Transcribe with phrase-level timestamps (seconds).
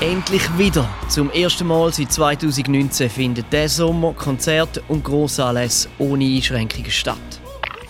[0.00, 0.86] Endlich wieder.
[1.08, 7.16] Zum ersten Mal seit 2019 finden der Sommer Konzerte und Grossanlässe ohne Einschränkungen statt.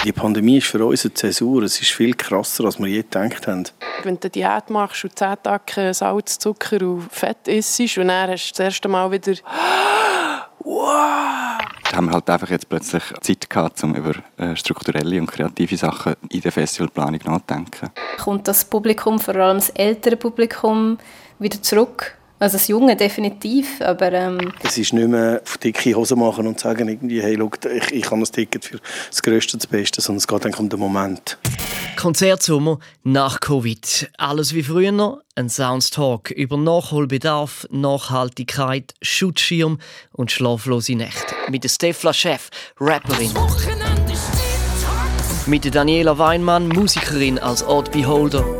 [0.05, 1.65] Die Pandemie ist für uns eine Zäsur.
[1.65, 3.65] Es ist viel krasser, als wir je gedacht haben.
[4.05, 8.51] Wenn du Diät machst und 10 Tage Salz, Zucker und Fett isst und dann hast
[8.51, 9.33] du das erste Mal wieder
[10.61, 11.59] wow!
[11.91, 15.77] Da haben wir halt einfach jetzt plötzlich Zeit gehabt, um über äh, strukturelle und kreative
[15.77, 17.91] Sachen in der Festivalplanung nachzudenken.
[18.19, 20.99] Kommt das Publikum, vor allem das ältere Publikum,
[21.39, 22.17] wieder zurück?
[22.39, 24.13] Also das Junge definitiv, aber...
[24.13, 27.93] Ähm es ist nicht mehr auf dicke Hose machen und sagen irgendwie, hey, schau, ich,
[27.93, 30.69] ich habe das Ticket für das Größte und das Beste, sondern es geht eigentlich um
[30.69, 31.39] den Moment.
[31.97, 34.11] Konzertsommer nach Covid.
[34.19, 35.23] Alles wie früher.
[35.35, 39.79] Ein Soundstalk über Nachholbedarf, Nachhaltigkeit, Schutzschirm
[40.13, 41.35] und schlaflose Nächte.
[41.49, 43.33] Mit der Stefla Chef, Rapperin.
[45.47, 48.56] Mit der Daniela Weinmann, Musikerin als Art Beholder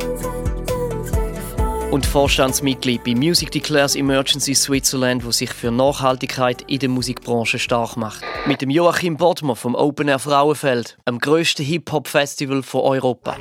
[1.91, 7.97] und Vorstandsmitglied bei Music Declares Emergency Switzerland, wo sich für Nachhaltigkeit in der Musikbranche stark
[7.97, 8.23] macht.
[8.47, 13.37] Mit dem Joachim Bodmer vom Open Air Frauenfeld, dem grössten Hip-Hop-Festival von Europa.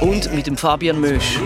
[0.00, 1.38] Und mit dem Fabian Mösch.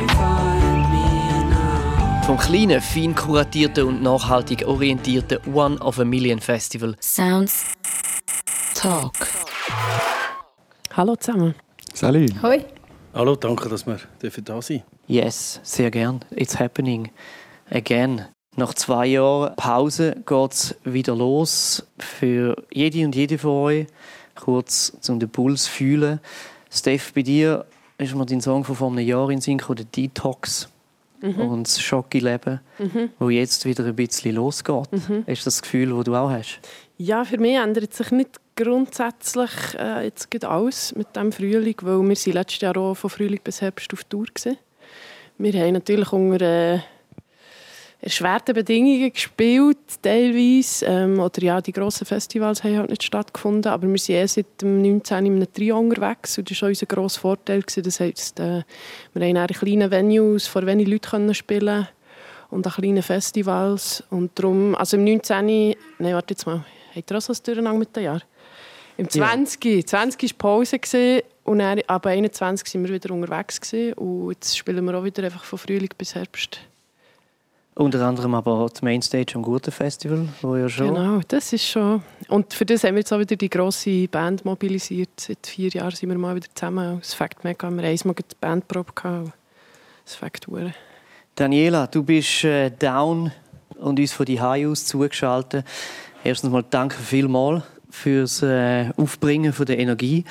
[2.27, 6.95] Vom kleinen, fein kuratierten und nachhaltig orientierten One of a Million Festival.
[7.01, 7.65] Sounds
[8.75, 9.15] Talk.
[10.95, 11.55] Hallo zusammen.
[11.95, 12.33] Salut.
[12.43, 12.65] Hoi.
[13.15, 13.99] Hallo, danke, dass wir
[14.45, 16.21] da sind Yes, sehr gern.
[16.31, 17.11] It's happening
[17.71, 18.27] again.
[18.55, 23.87] Nach zwei Jahren Pause geht es wieder los für jede und jede von euch.
[24.35, 26.21] Kurz zum den Puls fühlen.
[26.71, 27.65] Steph, bei dir
[27.97, 30.69] ist mir dein Song von vor einem Jahr in Synchro, der Detox
[31.23, 31.41] mhm.
[31.41, 33.11] und das Schocki-Leben, mhm.
[33.19, 34.93] wo jetzt wieder ein bisschen losgeht.
[34.93, 35.25] Mhm.
[35.27, 36.61] Ist das das Gefühl, das du auch hast?
[36.99, 42.09] Ja, für mich ändert sich nicht grundsätzlich äh, jetzt geht alles mit dem Frühling, weil
[42.09, 44.59] wir sind letztes Jahr auch von Frühling bis Herbst auf Tour gewesen.
[45.39, 46.41] Wir haben natürlich unter
[46.75, 46.81] äh,
[48.01, 50.87] erschwerten Bedingungen gespielt, teilweise.
[50.87, 54.61] Ähm, oder ja, die grossen Festivals haben halt nicht stattgefunden, aber wir sind eh seit
[54.61, 55.27] dem 19.
[55.27, 57.63] in einem Trio unterwegs und das war unser grosser Vorteil.
[57.63, 57.85] Gewesen.
[57.85, 58.65] Das heisst, äh,
[59.15, 61.87] wir haben in kleinen Venues vor wenig Leuten können spielen
[62.51, 64.03] und an kleinen Festivals.
[64.11, 65.47] Und darum, also im 19.
[65.47, 66.65] Nein, warte jetzt mal.
[66.97, 68.23] Habt ihr auch so ein mit den Jahren?
[68.99, 69.65] Im 20.
[69.65, 69.87] Ja.
[69.87, 74.59] 20 war Pause gewesen, und dann, ab 21 sind wir wieder unterwegs gewesen, und jetzt
[74.59, 76.59] spielen wir auch wieder einfach von Frühling bis Herbst.
[77.77, 80.95] Unter anderem aber das Mainstage am Guten Festival, wo ja schon...
[80.95, 82.03] Genau, das ist schon...
[82.27, 85.11] Und für das haben wir jetzt auch wieder die grosse Band mobilisiert.
[85.17, 86.99] Seit vier Jahren sind wir mal wieder zusammen.
[86.99, 89.31] Das Fakt mega, wir haben einmal die Bandprobe gehabt.
[90.05, 90.49] Das Fakt
[91.37, 93.31] Daniela, du bist äh, down
[93.77, 95.65] und uns von die High aus zugeschaltet.
[96.25, 100.25] Erstens mal danke vielmals fürs äh, Aufbringen von der Energie.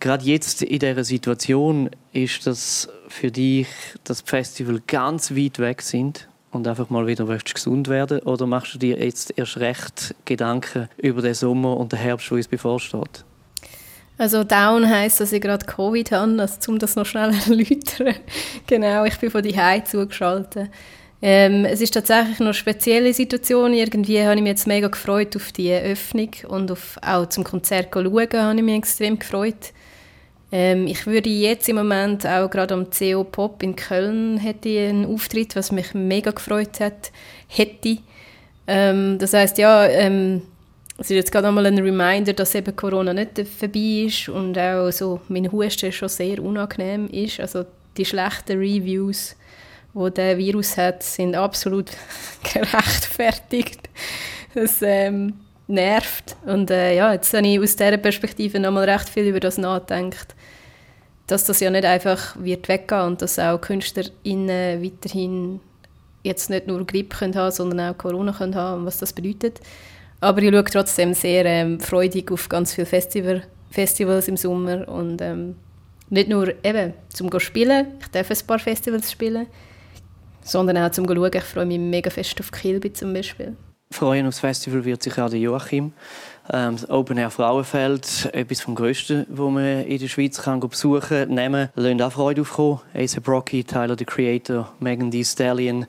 [0.00, 3.68] Gerade jetzt in dieser Situation ist das für dich,
[4.04, 8.74] dass die Festival ganz weit weg sind und einfach mal wieder gesund werden oder machst
[8.74, 13.24] du dir jetzt erst recht Gedanken über den Sommer und den Herbst, wo uns bevorsteht?
[14.18, 18.16] Also down heisst, dass ich gerade Covid habe, also, um das noch schnell erläutern.
[18.66, 20.70] genau, ich bin von die zugeschaltet.
[21.20, 23.72] Ähm, es ist tatsächlich eine spezielle Situation.
[23.72, 27.88] Irgendwie habe ich mich jetzt mega gefreut auf die Öffnung und auf, auch zum Konzert
[27.92, 29.72] schauen, habe ich mich extrem gefreut.
[30.50, 34.88] Ähm, ich würde jetzt im Moment auch gerade am CO Pop in Köln hätte ich
[34.88, 37.12] einen Auftritt, was mich mega gefreut hat,
[37.48, 37.98] hätte.
[38.66, 40.42] Ähm, das heißt ja, ähm,
[40.98, 44.90] es ist jetzt gerade einmal ein Reminder, dass eben Corona nicht vorbei ist und auch
[44.90, 47.40] so mein Husten schon sehr unangenehm ist.
[47.40, 47.64] Also
[47.96, 49.36] die schlechten Reviews
[49.94, 51.90] wo der Virus hat, sind absolut
[52.52, 53.88] gerechtfertigt.
[54.54, 55.34] Das ähm,
[55.68, 56.36] nervt.
[56.44, 60.34] Und äh, ja, jetzt habe ich aus dieser Perspektive nochmal recht viel über das nachgedacht,
[61.26, 65.60] dass das ja nicht einfach wird weggehen und dass auch KünstlerInnen weiterhin
[66.22, 69.60] jetzt nicht nur Grippe können haben, sondern auch Corona können haben und was das bedeutet.
[70.20, 75.20] Aber ich schaue trotzdem sehr ähm, freudig auf ganz viele Festival, Festivals im Sommer und
[75.22, 75.54] ähm,
[76.10, 79.46] nicht nur eben zum spielen, ich darf ein paar Festivals spielen,
[80.48, 81.30] sondern auch zum schauen.
[81.32, 83.56] Ich freue mich mega fest auf Kilby zum Beispiel.
[83.90, 85.92] Freuen aufs Festival wird sich auch der Joachim.
[86.52, 91.00] Ähm, das Open Air Frauenfeld, etwas vom Größten, wo man in der Schweiz kann besuchen
[91.00, 92.80] kann, nehmen, lassen auch Freude aufkommen.
[92.94, 95.86] A$AP Rocky, Tyler, the Creator, Megan Thee Stallion.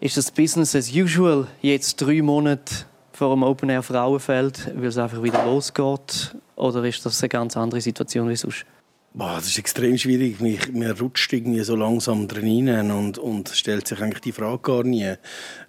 [0.00, 2.74] Ist das Business as usual jetzt drei Monate
[3.12, 6.34] vor dem Open Air Frauenfeld, weil es einfach wieder losgeht?
[6.56, 8.66] Oder ist das eine ganz andere Situation wie sonst?
[9.16, 10.40] Boah, das ist extrem schwierig.
[10.40, 15.04] Man rutscht irgendwie so langsam drin und, und stellt sich eigentlich die Frage gar nie.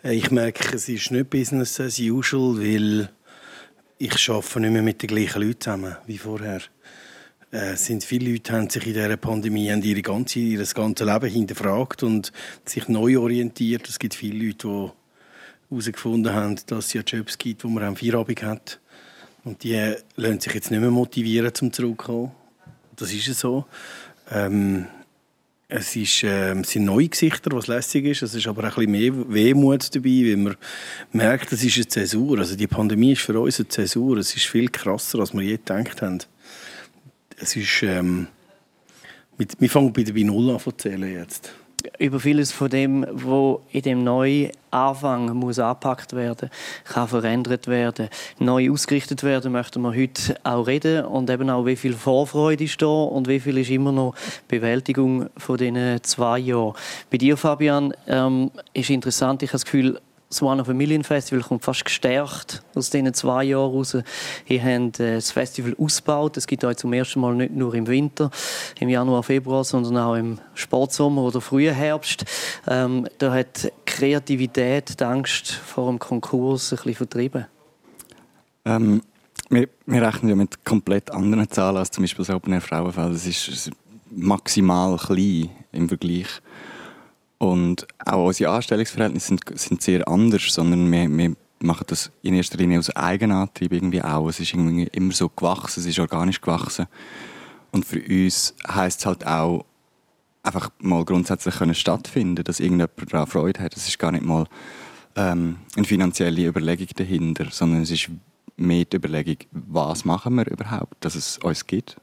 [0.03, 3.07] Äh, ich merke, es ist nicht Business as usual, weil
[3.99, 6.61] ich arbeite nicht mehr mit den gleichen Leuten zusammen wie vorher.
[7.51, 11.29] äh, sind viele Leute haben sich in dieser Pandemie haben ihre ganze, ihr ganze Leben
[11.29, 12.31] hinterfragt und
[12.65, 13.87] sich neu orientiert.
[13.87, 14.91] Es gibt viele Leute,
[15.69, 18.79] die herausgefunden haben, dass es ja Jobs gibt, wo man am Feierabend hat.
[19.43, 22.31] Und die lassen sich jetzt nicht mehr motivieren, zum zurückzukommen.
[22.95, 23.65] Das ist es so.
[24.31, 24.85] Ähm,
[25.67, 28.21] es, ist, äh, es sind neue Gesichter, was lässig ist.
[28.21, 30.55] Es ist aber auch ein bisschen mehr Wehmut dabei, weil man
[31.11, 32.39] merkt, es ist eine Zäsur.
[32.39, 34.17] Also die Pandemie ist für uns eine Zäsur.
[34.17, 36.19] Es ist viel krasser, als wir je gedacht haben.
[37.37, 37.83] Es ist...
[37.83, 38.27] Ähm,
[39.37, 41.51] wir fangen bei Null an zu zählen jetzt
[41.99, 46.49] über vieles von dem, wo in dem neuen Anfang muss angepackt werden,
[46.83, 48.09] kann verändert werden,
[48.39, 52.81] neu ausgerichtet werden, möchten wir heute auch reden und eben auch wie viel Vorfreude ist
[52.81, 54.15] da und wie viel ist immer noch
[54.47, 56.73] Bewältigung von diesen zwei Jahren.
[57.09, 59.43] Bei dir, Fabian, ähm, ist interessant.
[59.43, 59.99] Ich habe das Gefühl,
[60.35, 63.97] das One of a Million Festival kommt fast gestärkt aus diesen zwei Jahren raus.
[64.47, 66.35] Ihr habt äh, das Festival ausgebaut.
[66.35, 68.29] Es gibt euch zum ersten Mal nicht nur im Winter,
[68.79, 72.25] im Januar, Februar, sondern auch im Sportsommer oder frühen Herbst.
[72.67, 77.45] Ähm, da hat Kreativität, die Angst vor dem Konkurs ein bisschen vertrieben.
[78.65, 79.01] Ähm,
[79.49, 83.13] wir, wir, rechnen ja mit komplett anderen Zahlen als zum Beispiel das Open Air Frauenfeld.
[83.13, 83.71] Es ist
[84.11, 86.41] maximal klein im Vergleich
[87.37, 92.57] und auch unsere Anstellungsverhältnisse sind, sind sehr anders, sondern wir, wir machen das in erster
[92.57, 94.27] Linie aus Eigenantrieb irgendwie auch.
[94.29, 96.87] Es ist irgendwie immer so gewachsen, es ist organisch gewachsen.
[97.71, 99.65] Und für uns heisst es halt auch,
[100.43, 103.75] einfach mal grundsätzlich können stattfinden, dass irgendjemand daran Freude hat.
[103.75, 104.45] Es ist gar nicht mal
[105.15, 108.09] ähm, eine finanzielle Überlegung dahinter, sondern es ist
[108.55, 111.97] mehr die Überlegung, was machen wir überhaupt, dass es uns gibt.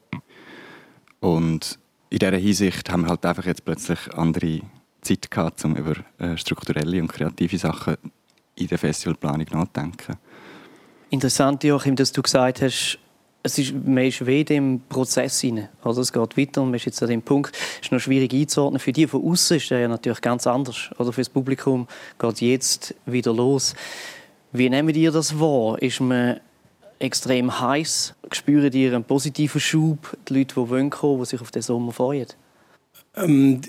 [1.20, 1.78] Und
[2.10, 4.60] in dieser Hinsicht haben wir halt einfach jetzt plötzlich andere
[5.02, 7.96] Zeit gehabt, um über äh, strukturelle und kreative Sachen
[8.54, 10.16] in der Festivalplanung nachzudenken.
[11.10, 12.98] Interessant, Joachim, dass du gesagt hast,
[13.42, 15.68] es ist, man ist weder im Prozess hinein.
[15.82, 18.32] Also es geht weiter und man ist jetzt an dem Punkt, es ist noch schwierig
[18.32, 18.78] einzuordnen.
[18.78, 20.90] Für die von außen ist das ja natürlich ganz anders.
[20.98, 21.88] Oder für das Publikum
[22.18, 23.74] geht jetzt wieder los.
[24.52, 25.80] Wie nehmen ihr das wahr?
[25.82, 26.38] Ist man
[26.98, 28.14] extrem heiß?
[28.30, 30.16] Spüren ihr einen positiven Schub?
[30.28, 32.28] Die Leute, die kommen, die sich auf den Sommer freuen?
[33.14, 33.60] Ähm,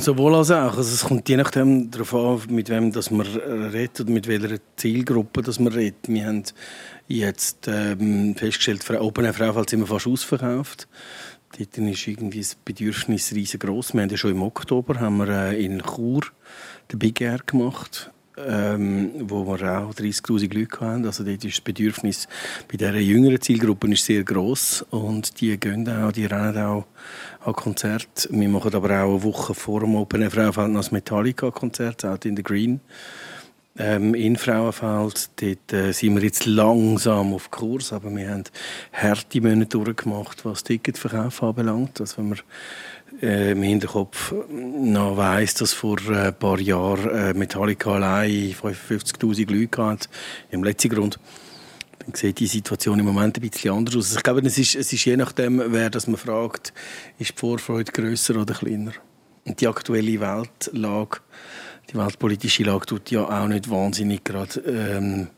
[0.00, 0.76] sowohl als auch.
[0.76, 4.58] Also es kommt je nachdem darauf an, mit wem das man redet oder mit welcher
[4.76, 6.08] Zielgruppe das man redet.
[6.08, 6.42] Wir haben
[7.08, 10.88] jetzt ähm, festgestellt, Frau, Open Frau sind wir fast ausverkauft.
[11.58, 13.94] Dort ist irgendwie das Bedürfnis riesengroß.
[13.94, 16.24] Wir haben ja schon im Oktober haben wir, äh, in Chur
[16.92, 21.06] den Big Air gemacht ähm, wo wir auch 30'000 Leute hatten.
[21.06, 22.28] Also dort ist das Bedürfnis
[22.70, 26.84] bei dieser jüngeren Zielgruppe ist sehr gross und die gehen auch, die rennen auch
[27.46, 28.28] an Konzerte.
[28.30, 32.24] Wir machen aber auch eine Woche vor dem Open Air Frauenfeld noch das Metallica-Konzert, out
[32.24, 32.80] in the Green.
[33.78, 38.44] Ähm, in Frauenfeld, dort äh, sind wir jetzt langsam auf Kurs, aber wir haben
[38.92, 42.00] harte Monate durchgemacht, was Ticketverkauf anbelangt.
[42.00, 42.38] Also wenn wir
[43.22, 49.52] äh, im Hinterkopf noch weiss, dass vor äh, ein paar Jahren äh, Metallica allein 55'000
[49.52, 50.08] Leute hatten,
[50.50, 51.20] im letzten Grund.
[52.12, 54.14] Sieht die Situation im Moment ein bisschen anders aus.
[54.14, 56.72] Ich glaube, es ist, es ist je nachdem, wer das man fragt,
[57.18, 58.92] ist die Vorfreude grösser oder kleiner.
[59.44, 61.20] Und die aktuelle Weltlage,
[61.90, 65.28] die weltpolitische Lage tut ja auch nicht wahnsinnig gerade ähm,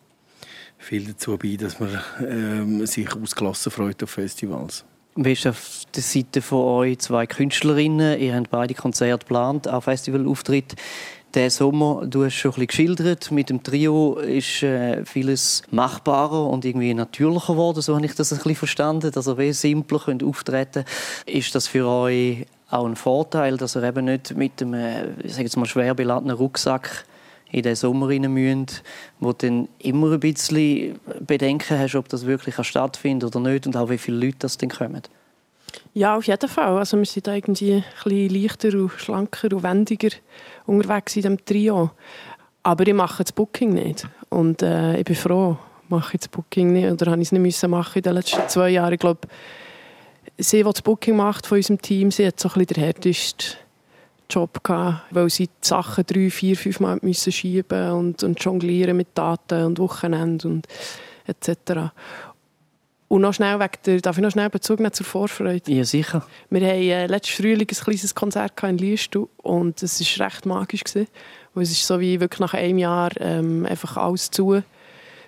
[0.79, 4.85] viel dazu bei, dass man ähm, sich ausgelassen freut auf Festivals.
[5.21, 8.21] Wie ist auf der Seite von euch zwei Künstlerinnen?
[8.21, 10.77] Ihr habt beide Konzerte geplant, auch Festivalauftritt.
[11.35, 16.47] Der Sommer, du hast schon ein bisschen geschildert, mit dem Trio ist äh, vieles machbarer
[16.47, 20.25] und irgendwie natürlicher geworden, so habe ich das ein bisschen verstanden, dass ihr simpler könnt
[20.25, 20.85] auftreten
[21.27, 25.33] Ist das für euch auch ein Vorteil, dass ihr eben nicht mit einem, äh, ich
[25.33, 27.05] sage jetzt mal, schwer beladenen Rucksack
[27.51, 28.67] in den Sommer rein müssen,
[29.21, 33.77] wo du dann immer ein bisschen Bedenken hast, ob das wirklich stattfindet oder nicht und
[33.77, 35.03] auch wie viele Leute das dann kommen.
[35.95, 36.77] Ja, auf jeden Fall.
[36.79, 40.17] Also wir sind da irgendwie ein leichter und schlanker und wendiger
[40.67, 41.91] unterwegs in diesem Trio.
[42.63, 44.07] Aber ich mache das Booking nicht.
[44.29, 45.57] Und äh, ich bin froh,
[45.89, 46.91] mache ich das Booking nicht.
[46.91, 48.93] Oder habe ich es nicht müssen machen in den letzten zwei Jahren.
[48.93, 49.27] Ich glaube,
[50.37, 53.57] sie, die das Booking macht von unserem Team, sie hat so ein bisschen den härtesten
[54.31, 58.97] Job gehabt, weil sie die Sachen drei, vier, fünf Mal müssen schieben und, und jonglieren
[58.97, 60.67] mit Daten und Wochenende und
[61.27, 61.93] etc.
[63.09, 65.73] Und noch schnell wegen der, darf ich noch schnell Bezug nehmen zur Vorfreude?
[65.73, 66.27] Ja, sicher.
[66.51, 70.85] Wir hatten äh, letzten Frühling ein kleines Konzert in Liestal und es war recht magisch.
[70.85, 71.09] Gewesen,
[71.55, 74.63] weil es ist so wie wirklich nach einem Jahr ähm, einfach alles zu.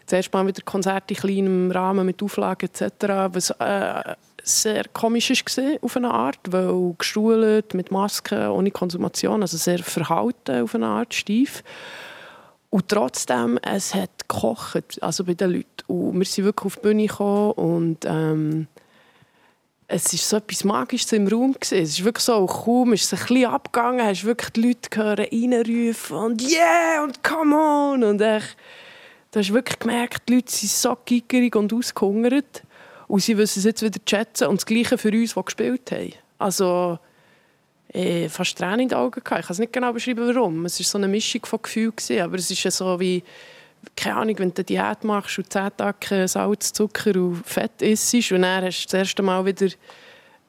[0.05, 5.65] Zuerst mal wieder Konzerte in kleinem Rahmen mit Auflagen etc., was äh, sehr komisch war
[5.83, 11.15] auf eine Art, weil gestuhlt, mit Masken, ohne Konsumation, also sehr verhalten auf eine Art,
[11.15, 11.63] steif.
[12.71, 15.67] Und trotzdem, es hat gekocht, also bei den Leuten.
[15.89, 18.69] Und wir sind wirklich auf die Bühne gekommen und ähm,
[19.89, 21.83] es ist so etwas Magisches im Raum gewesen.
[21.83, 25.19] Es ist wirklich so, kaum ist es ein bisschen abgegangen, hast wirklich die Leute gehört
[25.19, 28.57] reinrufen und «Yeah!» und «Come on!» und echt,
[29.33, 32.63] du hast wirklich gemerkt, die Leute sind so gickerig und ausgehungert
[33.09, 36.13] und sie wissen es jetzt wieder schätzen und das Gleiche für uns, die gespielt haben.
[36.39, 37.01] Also,
[37.93, 39.41] äh, fast Tränen in den Augen gehabt.
[39.41, 40.65] Ich kann es nicht genau beschreiben, warum.
[40.65, 43.23] Es war so eine Mischung von Gefühlen, aber es ist so wie,
[43.97, 48.43] keine Ahnung, wenn du Diät machst und 10 Tage Salz, Zucker und Fett isst und
[48.43, 49.69] dann hast du das erste Mal wieder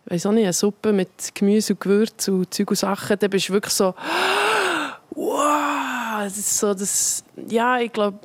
[0.06, 3.50] weiß auch nicht, eine Suppe mit Gemüse und Gewürz und Zeug und Sachen, dann bist
[3.50, 3.94] du wirklich so
[5.12, 8.20] wow, das ist so das, ja, ich glaube,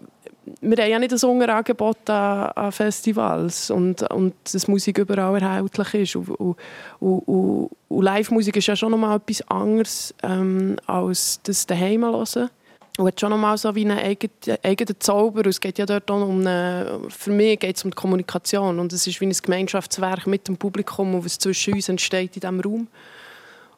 [0.60, 5.94] wir haben ja nicht ein Unterangebot an, an Festivals und, und dass Musik überall erhältlich
[5.94, 6.16] ist.
[6.16, 6.56] Und, und,
[7.00, 12.50] und, und Live-Musik ist ja schon nochmal etwas anderes ähm, als das daheim hören.
[12.98, 15.44] Und hat schon nochmal so wie einen eigenen, Zauber.
[15.46, 18.78] Es geht ja dort auch um eine, für mich geht es um die Kommunikation.
[18.78, 22.40] Und es ist wie ein Gemeinschaftswerk mit dem Publikum, und was zwischen uns entsteht in
[22.40, 22.88] diesem Raum.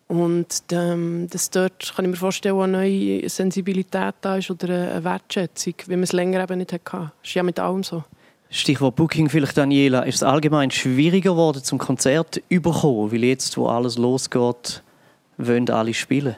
[0.08, 5.04] Und ähm, dass dort, kann ich mir vorstellen, eine neue Sensibilität da ist oder eine
[5.04, 7.12] Wertschätzung, wie man es länger eben nicht hatte.
[7.20, 8.02] Das ist ja mit allem so.
[8.50, 10.02] Stichwort Booking vielleicht, Daniela.
[10.04, 13.12] Ist es allgemein schwieriger geworden, zum Konzert zu überkommen?
[13.12, 14.82] Weil jetzt, wo alles losgeht,
[15.36, 16.36] wollen alle spielen?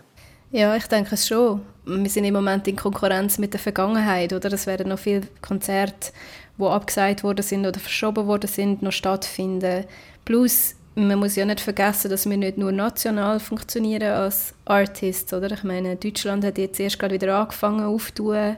[0.51, 1.61] Ja, ich denke es schon.
[1.85, 4.33] Wir sind im Moment in Konkurrenz mit der Vergangenheit.
[4.33, 4.53] Oder?
[4.53, 6.13] Es werden noch viele Konzerte,
[6.59, 9.85] die abgesagt worden sind oder verschoben worden sind, noch stattfinden.
[10.25, 15.53] Plus man muss ja nicht vergessen, dass wir nicht nur national funktionieren als Artists, oder?
[15.53, 18.57] Ich meine, Deutschland hat jetzt erst gerade wieder angefangen aufzutun.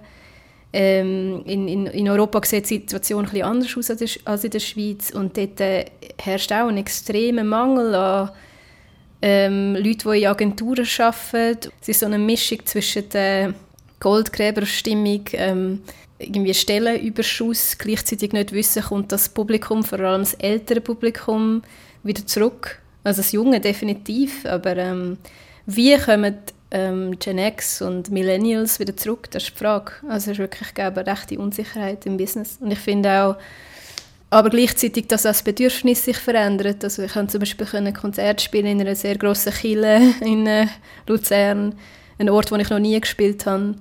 [0.74, 3.90] Ähm, in, in, in Europa sieht die Situation ein anders aus
[4.24, 5.84] als in der Schweiz und dort äh,
[6.18, 8.30] herrscht auch ein extremer Mangel an
[9.20, 11.70] ähm, Leuten, die in Agenturen arbeiten.
[11.80, 13.52] Es ist so eine Mischung zwischen der
[14.00, 15.82] Goldgräberstimmung, ähm,
[16.18, 21.62] irgendwie Stellenüberschuss, gleichzeitig nicht wissen, kommt das Publikum, vor allem das ältere Publikum,
[22.02, 22.80] wieder zurück.
[23.04, 25.18] Also das Junge definitiv, aber ähm,
[25.66, 26.36] wie kommen
[26.70, 29.30] ähm, Gen X und Millennials wieder zurück?
[29.30, 29.92] Das ist die Frage.
[30.08, 32.58] Also es ist wirklich eine rechte Unsicherheit im Business.
[32.60, 33.36] Und ich finde auch,
[34.30, 36.82] aber gleichzeitig, dass das Bedürfnis sich verändert.
[36.82, 40.66] Also ich kann zum Beispiel ein Konzert spielen in einer sehr grossen Kille in äh,
[41.06, 41.74] Luzern,
[42.18, 43.74] ein Ort, wo ich noch nie gespielt habe.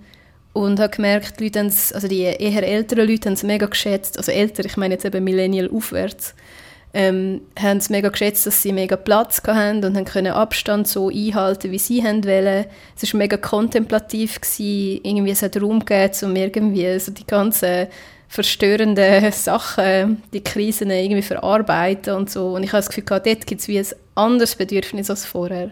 [0.54, 4.18] Und habe gemerkt, die, Leute also die eher älteren Leute haben es mega geschätzt.
[4.18, 6.36] Also älter, ich meine jetzt eben Millennial aufwärts
[6.94, 11.72] ähm, haben es mega geschätzt, dass sie mega Platz hatten und können Abstand so einhalten,
[11.72, 12.66] wie sie wollen.
[12.96, 15.02] Es war mega kontemplativ, gewesen.
[15.04, 17.88] irgendwie es hat Raum gegeben, um irgendwie so die ganzen
[18.28, 22.56] verstörenden Sachen, die Krisen irgendwie verarbeiten und so.
[22.56, 25.72] Und ich habe das Gefühl, dort gibt es wie ein anderes Bedürfnis als vorher.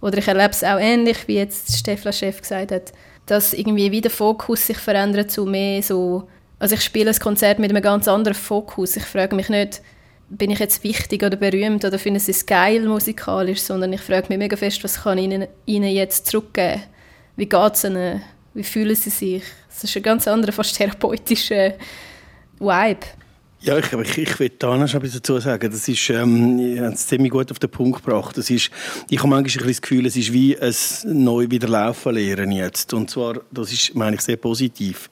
[0.00, 2.92] Oder ich erlebe es auch ähnlich, wie jetzt Stefan Chef gesagt hat,
[3.26, 7.58] dass irgendwie wieder der Fokus sich verändert zu mehr so, also ich spiele ein Konzert
[7.58, 8.96] mit einem ganz anderen Fokus.
[8.96, 9.82] Ich frage mich nicht,
[10.30, 14.38] bin ich jetzt wichtig oder berühmt oder finde es geil musikalisch, sondern ich frage mich
[14.38, 16.82] mega fest, was kann ich ihnen, ihnen jetzt zurückgeben?
[17.36, 18.22] Wie geht es ihnen?
[18.54, 19.42] Wie fühlen sie sich?
[19.68, 21.74] Das ist ein ganz anderer, fast therapeutischer
[22.58, 23.06] Vibe.
[23.60, 25.70] Ja, ich, ich, ich will da noch etwas dazu sagen.
[25.70, 28.36] Das ist, ähm, ich habe es ziemlich gut auf den Punkt gebracht.
[28.38, 28.70] Das ist,
[29.10, 32.94] ich habe manchmal das Gefühl, es ist wie ein neu wieder laufen lernen jetzt.
[32.94, 35.08] Und zwar, das ist, meine ich, sehr positiv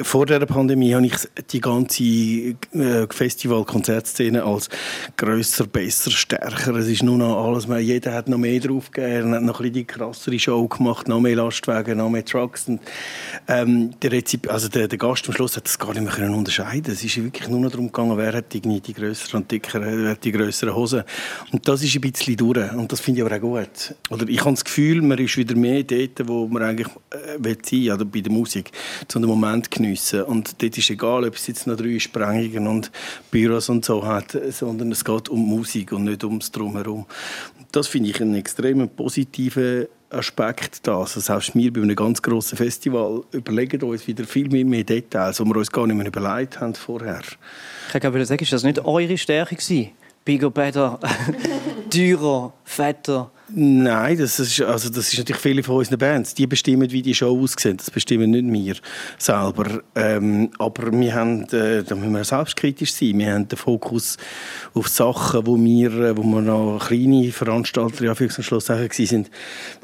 [0.00, 1.14] vor der Pandemie habe ich
[1.50, 2.54] die ganze äh,
[3.10, 4.68] Festival-Konzertszene als
[5.16, 6.76] grösser, besser, stärker.
[6.76, 7.80] Es ist nur noch alles mehr.
[7.80, 11.36] Jeder hat noch mehr drauf gegeben, hat noch ein die krassere Show gemacht, noch mehr
[11.36, 12.68] Lastwagen, noch mehr Trucks.
[12.68, 12.80] Und,
[13.48, 16.34] ähm, der, Rezip also der, der, Gast am Schluss hat das gar nicht mehr können
[16.34, 16.92] unterscheiden.
[16.92, 20.10] Es ist wirklich nur noch darum gegangen, wer hat die, die grösseren und dickeren, wer
[20.12, 21.02] hat die grösseren Hosen.
[21.50, 22.72] Und das ist ein bisschen durch.
[22.72, 23.94] Und das finde ich aber auch gut.
[24.10, 27.58] Oder ich habe das Gefühl, man ist wieder mehr dort, wo man eigentlich äh, will
[27.62, 28.70] sein, oder bei der Musik,
[29.08, 30.22] zu einem Moment geniessen.
[30.22, 32.90] Und dort ist egal, ob es jetzt noch drei Sprengungen und
[33.30, 37.06] Büros und so hat, sondern es geht um Musik und nicht ums Drumherum.
[37.72, 41.00] Das finde ich einen extrem positiven Aspekt da.
[41.00, 45.38] Also selbst wir bei einem ganz grossen Festival überlegen uns wieder viel mehr, mehr Details,
[45.38, 47.22] die wir uns gar nicht mehr überlegt haben vorher.
[47.92, 49.90] Ich kann sagen, ist das nicht eure Stärke gewesen?
[50.24, 50.98] Bigger, better,
[51.90, 56.32] teurer, fetter, Nein, das ist, also das ist natürlich viele von unseren Bands.
[56.32, 57.78] Die bestimmen, wie die Show aussieht.
[57.78, 58.76] Das bestimmen nicht wir
[59.18, 59.82] selber.
[59.94, 63.18] Ähm, aber wir haben, äh, da müssen wir selbstkritisch sein.
[63.18, 64.16] Wir haben den Fokus
[64.72, 69.30] auf Sachen, wo wir, äh, wo wir noch kleine Veranstalter, ja, für Schluss sind,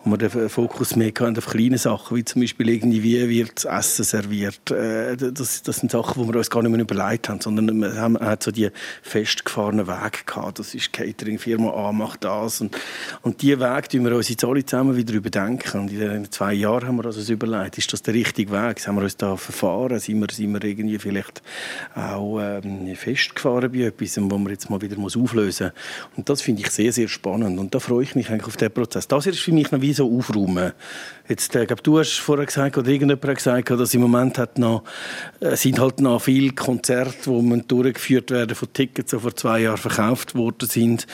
[0.05, 3.64] wo wir den Fokus mehr haben auf kleine Sachen, wie zum Beispiel irgendwie, wie wird
[3.64, 4.71] das Essen serviert.
[4.71, 7.95] Äh, das, das sind Sachen, die wir uns gar nicht mehr überlegt haben, sondern wir
[8.00, 8.71] haben halt so die
[9.02, 10.59] festgefahrenen Wege gehabt.
[10.59, 12.75] Das ist Catering, Firma A macht das und,
[13.21, 15.80] und die diese Weg wir uns jetzt alle zusammen wieder überdenken.
[15.80, 18.87] Und in den zwei Jahren haben wir uns überlegt, ist das der richtige Weg?
[18.87, 19.99] Haben wir uns da verfahren?
[19.99, 21.42] Sind wir, sind wir irgendwie vielleicht
[21.95, 26.16] auch ähm, festgefahren bei etwas, wo wir jetzt mal wieder muss auflösen muss?
[26.16, 27.59] Und das finde ich sehr, sehr spannend.
[27.59, 29.09] Und da freue ich mich eigentlich auf den Prozess.
[29.09, 30.73] Das ist für mich noch wie so aufräumen.
[31.28, 34.59] Jetzt, äh, glaub, du hast vorher gesagt, oder irgendjemand hat gesagt, dass im Moment hat
[34.59, 34.85] noch,
[35.40, 39.76] äh, sind halt noch viele Konzerte, die durchgeführt werden von Tickets, die vor zwei Jahren
[39.76, 41.07] verkauft worden sind.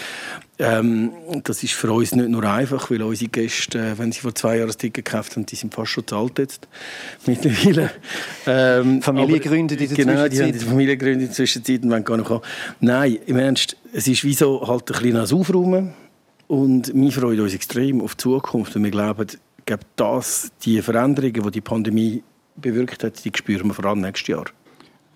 [0.58, 1.12] Ähm,
[1.44, 4.56] das ist für uns nicht nur einfach, weil unsere Gäste, äh, wenn sie vor zwei
[4.56, 6.66] Jahren ein Ticket gekauft haben, die sind fast schon zahlt jetzt
[7.26, 7.90] mittlerweile.
[8.46, 10.32] Ähm, Familie gegründet in der genau, Zwischenzeit.
[10.32, 12.42] die haben die Familie gegründet in der Zwischenzeit und wollen gar nicht kommen.
[12.80, 15.92] Nein, im Ernst, es ist wie so halt ein bisschen Aufräumen
[16.46, 19.26] und wir freuen uns extrem auf die Zukunft und wir glauben,
[19.66, 22.22] glaube, das, die Veränderungen, die die Pandemie
[22.56, 24.46] bewirkt hat, die spüren wir vor allem nächstes Jahr.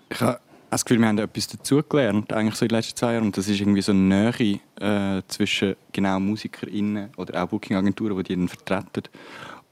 [0.09, 0.39] Ich habe
[0.71, 3.25] das Gefühl, wir haben etwas dazugelernt, eigentlich so in den letzten zwei Jahren.
[3.25, 8.23] Und das ist irgendwie so eine Nähe äh, zwischen genau MusikerInnen oder auch Booking-Agenturen, die
[8.23, 9.03] die dann vertreten,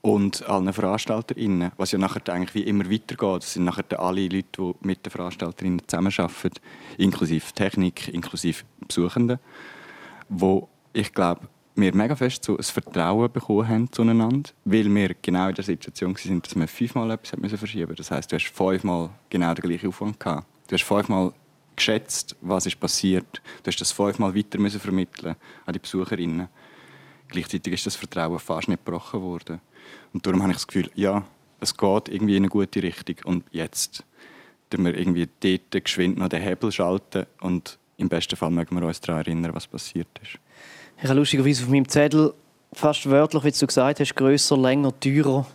[0.01, 3.44] und allen VeranstalterInnen, was ja nachher eigentlich wie immer weitergeht.
[3.44, 6.60] Das sind nachher alle Leute, die mit den VeranstalterInnen zusammenarbeiten,
[6.98, 9.39] inklusive Technik, inklusive Besuchenden,
[10.29, 11.41] wo ich glaube,
[11.75, 16.15] wir mega fest so ein Vertrauen bekommen haben zueinander, weil wir genau in der Situation
[16.15, 17.98] waren, dass wir fünfmal etwas verschieben mussten.
[17.98, 20.46] Das heisst, du hast fünfmal genau den gleichen Aufwand gehabt.
[20.69, 21.33] Du hast fünfmal
[21.75, 23.41] geschätzt, was ist passiert.
[23.63, 25.35] Du hast das fünfmal weiter müssen vermitteln
[25.65, 26.47] an die Besucherinnen.
[27.27, 29.61] Gleichzeitig ist das Vertrauen fast nicht gebrochen worden.
[30.13, 31.23] Und darum habe ich das Gefühl, ja,
[31.59, 33.15] es geht irgendwie in eine gute Richtung.
[33.25, 34.03] Und jetzt
[34.69, 38.85] tun wir irgendwie dort geschwind noch den Hebel schalten und im besten Fall mögen wir
[38.85, 40.38] uns daran erinnern, was passiert ist.
[41.01, 42.31] Ich habe lustigerweise auf meinem Zettel
[42.73, 45.47] fast wörtlich, wie du gesagt hast, grösser, länger, teurer.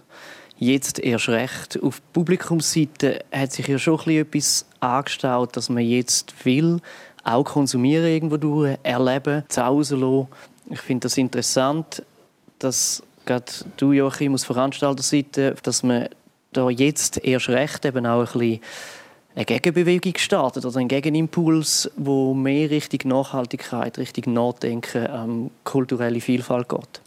[0.59, 1.83] Jetzt erst recht.
[1.83, 6.81] Auf Publikumsseite hat sich ja schon etwas angestaut, dass man jetzt will,
[7.25, 10.29] auch konsumieren irgendwo durch, erleben, zu Hause lassen.
[10.71, 12.03] Ich finde das interessant,
[12.59, 16.09] dass gerade du, Joachim, aus Veranstalterseite, dass man
[16.53, 18.61] da jetzt erst recht eben auch ein bisschen
[19.35, 26.69] eine Gegenbewegung gestartet oder einen Gegenimpuls, wo mehr Richtung Nachhaltigkeit, Richtung Nachdenken, ähm, kulturelle Vielfalt
[26.69, 27.01] geht?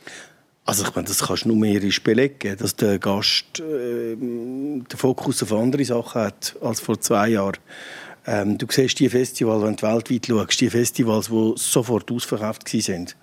[0.68, 5.54] Also ich meine, das kannst du numerisch belegen, dass der Gast äh, den Fokus auf
[5.54, 7.58] andere Sachen hat als vor zwei Jahren.
[8.26, 13.16] Ähm, du siehst die Festivals, wenn du weltweit schaust, die Festivals, die sofort ausverkauft sind.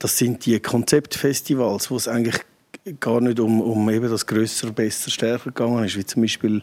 [0.00, 2.40] Das sind die Konzeptfestivals, wo es eigentlich
[3.00, 6.62] gar nicht um, um eben das Größer, Besser, Stärker gegangen ist, wie zum Beispiel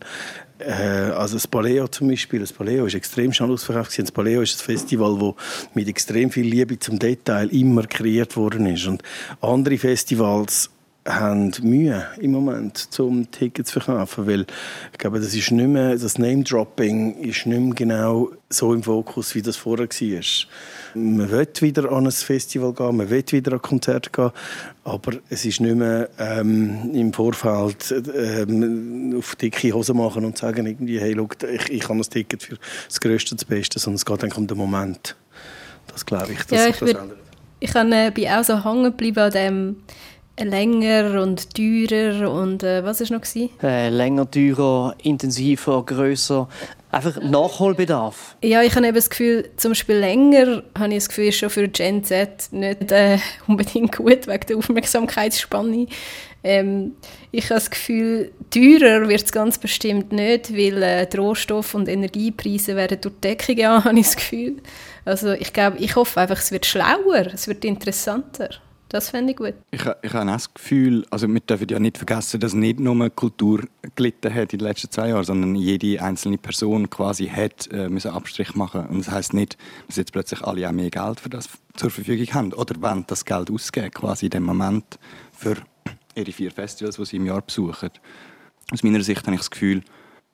[0.60, 2.40] äh, also das Paleo zum Beispiel.
[2.40, 3.98] Das Paleo ist extrem schnell ausverkauft.
[3.98, 8.66] Das Paleo ist ein Festival, das mit extrem viel Liebe zum Detail immer kreiert worden
[8.66, 8.86] ist.
[8.88, 9.02] Und
[9.42, 10.70] andere Festivals
[11.08, 14.46] haben Mühe im Moment, um Tickets zu verkaufen, weil
[14.92, 19.34] ich glaube, das ist nicht mehr, das Name-Dropping ist nicht mehr genau so im Fokus,
[19.34, 21.02] wie das vorher war.
[21.02, 24.32] Man will wieder an ein Festival gehen, man will wieder an Konzerte gehen,
[24.84, 30.66] aber es ist nicht mehr ähm, im Vorfeld ähm, auf dicke Hose machen und sagen
[30.66, 32.58] irgendwie, hey, look, ich, ich habe ein Ticket für
[32.88, 35.16] das Größte und das Beste, sondern es geht eigentlich um den Moment.
[35.88, 37.18] Das glaube ich, dass ja, sich ich das würd, ändert.
[37.60, 39.76] Ich kann, äh, bin auch so hängen geblieben an dem
[40.44, 43.22] länger und teurer und äh, was war noch?
[43.22, 43.50] Gewesen?
[43.62, 46.48] Äh, länger, teurer, intensiver, grösser.
[46.92, 48.36] Einfach Nachholbedarf.
[48.42, 51.52] Ja, ich habe eben das Gefühl, zum Beispiel länger habe ich das Gefühl, ist schon
[51.52, 55.86] für Gen Z nicht äh, unbedingt gut wegen der Aufmerksamkeitsspanne.
[56.44, 56.96] Ähm,
[57.32, 61.88] ich habe das Gefühl, teurer wird es ganz bestimmt nicht, weil äh, die Rohstoff- und
[61.90, 64.58] Energiepreise werden durch die Decke gehen, habe ich das Gefühl.
[65.06, 68.50] Also ich glaube, ich hoffe einfach, es wird schlauer, es wird interessanter.
[68.90, 69.54] Das fände ich gut.
[69.70, 73.10] Ich, ich habe auch das Gefühl, also wir dürfen ja nicht vergessen, dass nicht nur
[73.12, 73.62] Kultur
[73.96, 78.10] gelitten hat in den letzten zwei Jahren, sondern jede einzelne Person quasi hat äh, müssen
[78.10, 78.88] Abstrich machen.
[78.88, 82.34] Und das heißt nicht, dass jetzt plötzlich alle auch mehr Geld für das zur Verfügung
[82.34, 84.98] haben oder wollen das Geld ausgeben, quasi in dem Moment
[85.32, 85.58] für
[86.16, 87.92] ihre vier Festivals, die sie im Jahr besuchen.
[88.72, 89.84] Aus meiner Sicht habe ich das Gefühl,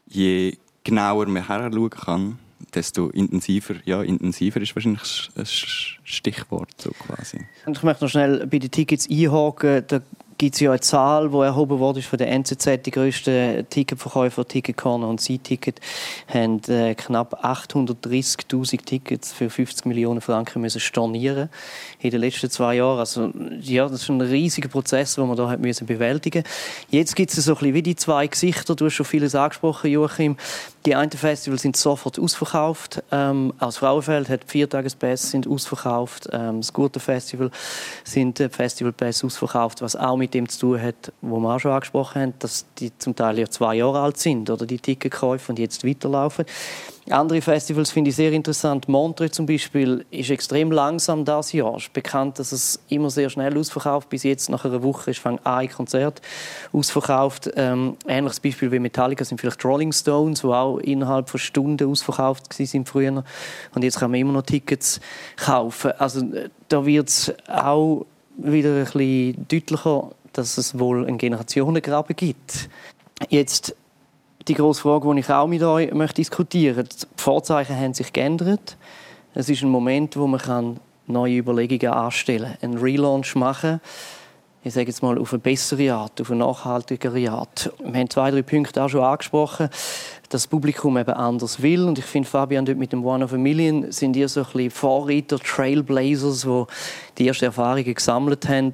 [0.08, 2.40] je genauer man heranschauen kann,
[2.74, 7.46] desto intensiver, ja, intensiver ist wahrscheinlich ein Stichwort so quasi.
[7.66, 9.86] Und ich möchte noch schnell bei den Tickets einhaken.
[10.38, 12.86] Gibt es ja eine Zahl, die erhoben wurde von der NZZ.
[12.86, 15.80] Die grössten Ticketverkäufer, Ticket Corner und C-Ticket,
[16.28, 21.50] haben äh, knapp 830.000 Tickets für 50 Millionen Franken müssen stornieren
[22.00, 23.00] in den letzten zwei Jahren.
[23.00, 26.44] Also ja, das ist ein riesiger Prozess, den man da hat müssen bewältigen.
[26.90, 28.76] Jetzt gibt es so ein bisschen wie die zwei Gesichter.
[28.76, 30.38] Du hast schon vieles angesprochen, Joachim.
[30.86, 33.02] Die einen Festivals sind sofort ausverkauft.
[33.12, 36.30] Ähm, aus Frauenfeld hat Viertagespässe sind ausverkauft.
[36.32, 37.50] Ähm, das Gute Festival
[38.04, 41.72] sind äh, Festivalpässe ausverkauft, was auch mit dem zu tun hat, wo wir auch schon
[41.72, 45.60] angesprochen haben, dass die zum Teil ja zwei Jahre alt sind oder die Ticketkäufe und
[45.60, 46.46] jetzt weiterlaufen.
[47.12, 48.90] Andere Festivals finde ich sehr interessant.
[48.90, 51.76] Montreux zum Beispiel ist extrem langsam das Jahr.
[51.76, 54.10] Es ist bekannt, dass es immer sehr schnell ausverkauft.
[54.10, 56.24] Bis jetzt nach einer Woche ist ein Konzert
[56.74, 57.52] ausverkauft.
[57.56, 62.52] Ähm, ähnliches Beispiel wie Metallica sind vielleicht Rolling Stones, die auch innerhalb von Stunden ausverkauft
[62.52, 63.24] sind früher.
[63.76, 65.00] Und jetzt kann man immer noch Tickets
[65.38, 65.92] kaufen.
[66.00, 66.24] Also
[66.70, 68.08] da wird es auch
[68.38, 72.70] wieder ein bisschen deutlicher, dass es wohl einen Generationengraben gibt.
[73.30, 73.76] Jetzt
[74.48, 77.08] die grosse Frage, die ich auch mit euch möchte diskutieren möchte.
[77.08, 78.78] Die Vorzeichen haben sich geändert.
[79.34, 83.82] Es ist ein Moment, wo man neue Überlegungen anstellen kann, einen Relaunch machen
[84.66, 87.72] ich sage jetzt mal, auf eine bessere Art, auf eine nachhaltigere Art.
[87.84, 89.70] Wir haben zwei, drei Punkte auch schon angesprochen
[90.30, 91.84] das Publikum eben anders will.
[91.84, 94.46] Und ich finde, Fabian, dort mit dem One of a Million sind ihr so ein
[94.46, 96.64] bisschen Vorreiter, Trailblazers, die
[97.18, 98.72] die ersten Erfahrungen gesammelt haben.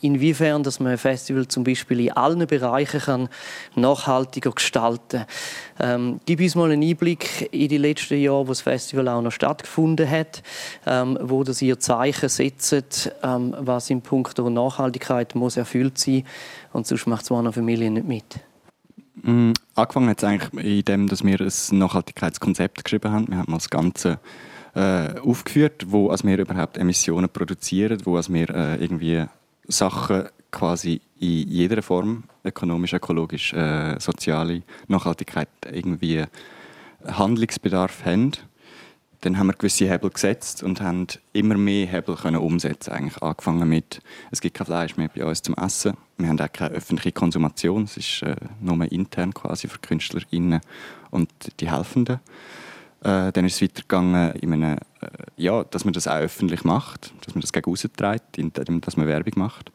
[0.00, 3.28] Inwiefern, dass man ein Festival zum Beispiel in allen Bereichen kann
[3.74, 5.24] nachhaltiger gestalten
[5.78, 6.02] kann.
[6.02, 9.32] Ähm, gib uns mal einen Einblick in die letzten Jahre, wo das Festival auch noch
[9.32, 10.42] stattgefunden hat,
[10.86, 16.24] ähm, wo das ihr Zeichen setzt, ähm, was im Punkt der Nachhaltigkeit muss erfüllt sein
[16.72, 18.40] und sonst macht das One of a Million nicht mit.
[19.22, 23.28] Mm, angefangen hat es eigentlich in dem, dass wir ein Nachhaltigkeitskonzept geschrieben haben.
[23.28, 24.18] Wir haben mal das Ganze
[24.74, 29.24] äh, aufgeführt, wo als wir überhaupt Emissionen produzieren, wo als wir äh, irgendwie
[29.68, 36.24] Sachen quasi in jeder Form, ökonomisch, ökologisch, äh, soziale Nachhaltigkeit irgendwie
[37.06, 38.32] Handlungsbedarf haben
[39.20, 43.68] dann haben wir gewisse Hebel gesetzt und haben immer mehr Hebel können umsetzen eigentlich angefangen
[43.68, 44.00] mit
[44.30, 45.96] es gibt kein Fleisch mehr bei uns zum Essen.
[46.18, 50.60] Wir haben auch keine öffentliche Konsumation es ist äh, nur intern quasi für KünstlerInnen
[51.10, 52.20] und die Helfenden.
[53.02, 57.12] Äh, dann ist es weitergegangen in einem, äh, ja, dass man das auch öffentlich macht
[57.24, 59.72] dass man das gegen trägt indem dass man Werbung macht.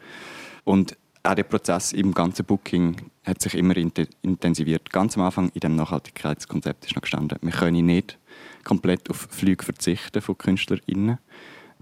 [0.63, 4.89] Und auch der Prozess im ganzen Booking hat sich immer intensiviert.
[4.89, 8.17] Ganz am Anfang in dem Nachhaltigkeitskonzept ist noch gestanden, wir können nicht
[8.63, 11.17] komplett auf Flüge verzichten von KünstlerInnen,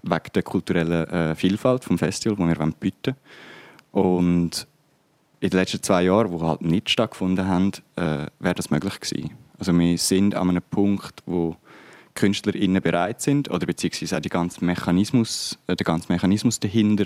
[0.04, 3.16] wegen der kulturellen äh, Vielfalt vom Festival, die wir bieten
[3.92, 4.06] wollen.
[4.06, 4.68] Und
[5.40, 9.32] in den letzten zwei Jahren, die halt nicht stattgefunden haben, äh, wäre das möglich gewesen.
[9.58, 11.56] Also wir sind an einem Punkt, wo
[12.16, 17.06] KünstlerInnen bereit sind, oder beziehungsweise auch die ganze Mechanismus, äh, der ganze Mechanismus dahinter,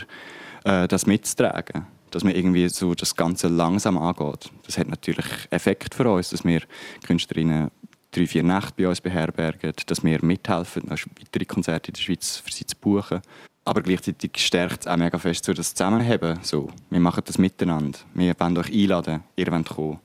[0.63, 1.85] äh, das mitzutragen.
[2.09, 4.51] Dass man irgendwie so das Ganze langsam angeht.
[4.65, 6.61] Das hat natürlich Effekt für uns, dass wir
[7.05, 7.71] KünstlerInnen
[8.15, 12.51] drei, vier Nächte bei uns beherbergen, dass wir mithelfen, weitere Konzerte in der Schweiz für
[12.51, 13.21] sie zu buchen.
[13.65, 16.39] Aber gleichzeitig stärkt es auch mega fest so das Zusammenheben.
[16.41, 17.99] So, wir machen das miteinander.
[18.13, 19.99] Wir wollen euch einladen, ihr wollt kommen.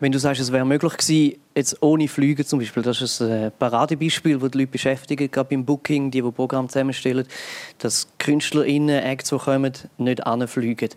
[0.00, 3.52] Wenn du sagst, es wäre möglich gewesen, jetzt ohne Flüge zum Beispiel, das ist ein
[3.58, 7.26] Paradebeispiel, das die Leute beschäftigen, gerade beim Booking, die, die Programm zusammenstellen,
[7.78, 10.90] dass KünstlerInnen, Acts, die kommen, nicht anfliegen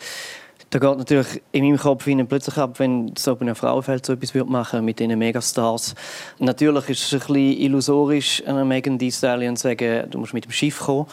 [0.70, 4.34] da geht natürlich in meinem Kopf plötzlich ab, wenn so bei einem Frauenfeld so etwas
[4.46, 5.96] machen mit diesen Megastars.
[6.40, 10.46] Natürlich ist es ein bisschen illusorisch, einer Megan Thee Stallion zu sagen, du musst mit
[10.46, 11.08] dem Schiff kommen.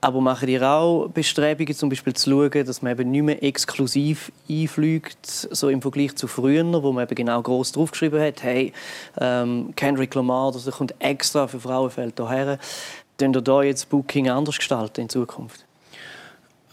[0.00, 4.30] Aber machen ihr auch Bestrebungen, zum Beispiel zu schauen, dass man eben nicht mehr exklusiv
[4.50, 8.74] einfliegt, so im Vergleich zu früher, wo man eben genau groß draufgeschrieben hat, hey,
[9.18, 12.58] ähm, Kendrick Lamar, das kommt extra für Frauenfeld hierher.
[13.16, 15.64] Dann da jetzt Booking anders gestalten in Zukunft?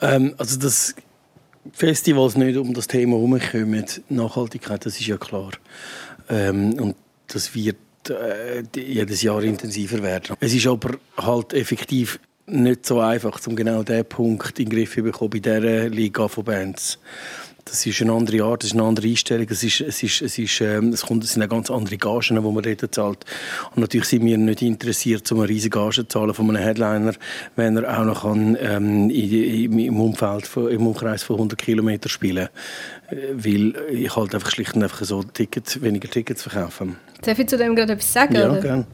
[0.01, 0.93] Ähm, also das
[1.73, 5.51] Festivals nicht um das Thema herumkommen, Nachhaltigkeit, das ist ja klar.
[6.29, 6.95] Ähm, und
[7.27, 7.77] das wird
[8.09, 10.35] äh, jedes Jahr intensiver werden.
[10.39, 14.93] Es ist aber halt effektiv nicht so einfach, um genau diesen Punkt in den Griff
[14.93, 16.99] zu bekommen bei dieser Liga von Bands.
[17.65, 19.47] Das ist eine andere Art, das ist eine andere Einstellung.
[19.49, 22.41] Es, ist, es, ist, es, ist, ähm, es, kommt, es sind ganz andere Gagen, die
[22.41, 23.25] man dort zahlt.
[23.75, 27.13] Und natürlich sind wir nicht interessiert, um eine riesige Gage zu zahlen von einem Headliner,
[27.55, 32.49] wenn er auch noch kann, ähm, im, Umfeld von, im Umkreis von 100 Kilometern spielen
[33.09, 36.97] äh, Weil ich halt einfach schlicht und einfach so Tickets, weniger Tickets verkaufen.
[37.21, 38.35] Darf ich zu dem gerade etwas sagen?
[38.35, 38.85] Ja, gerne.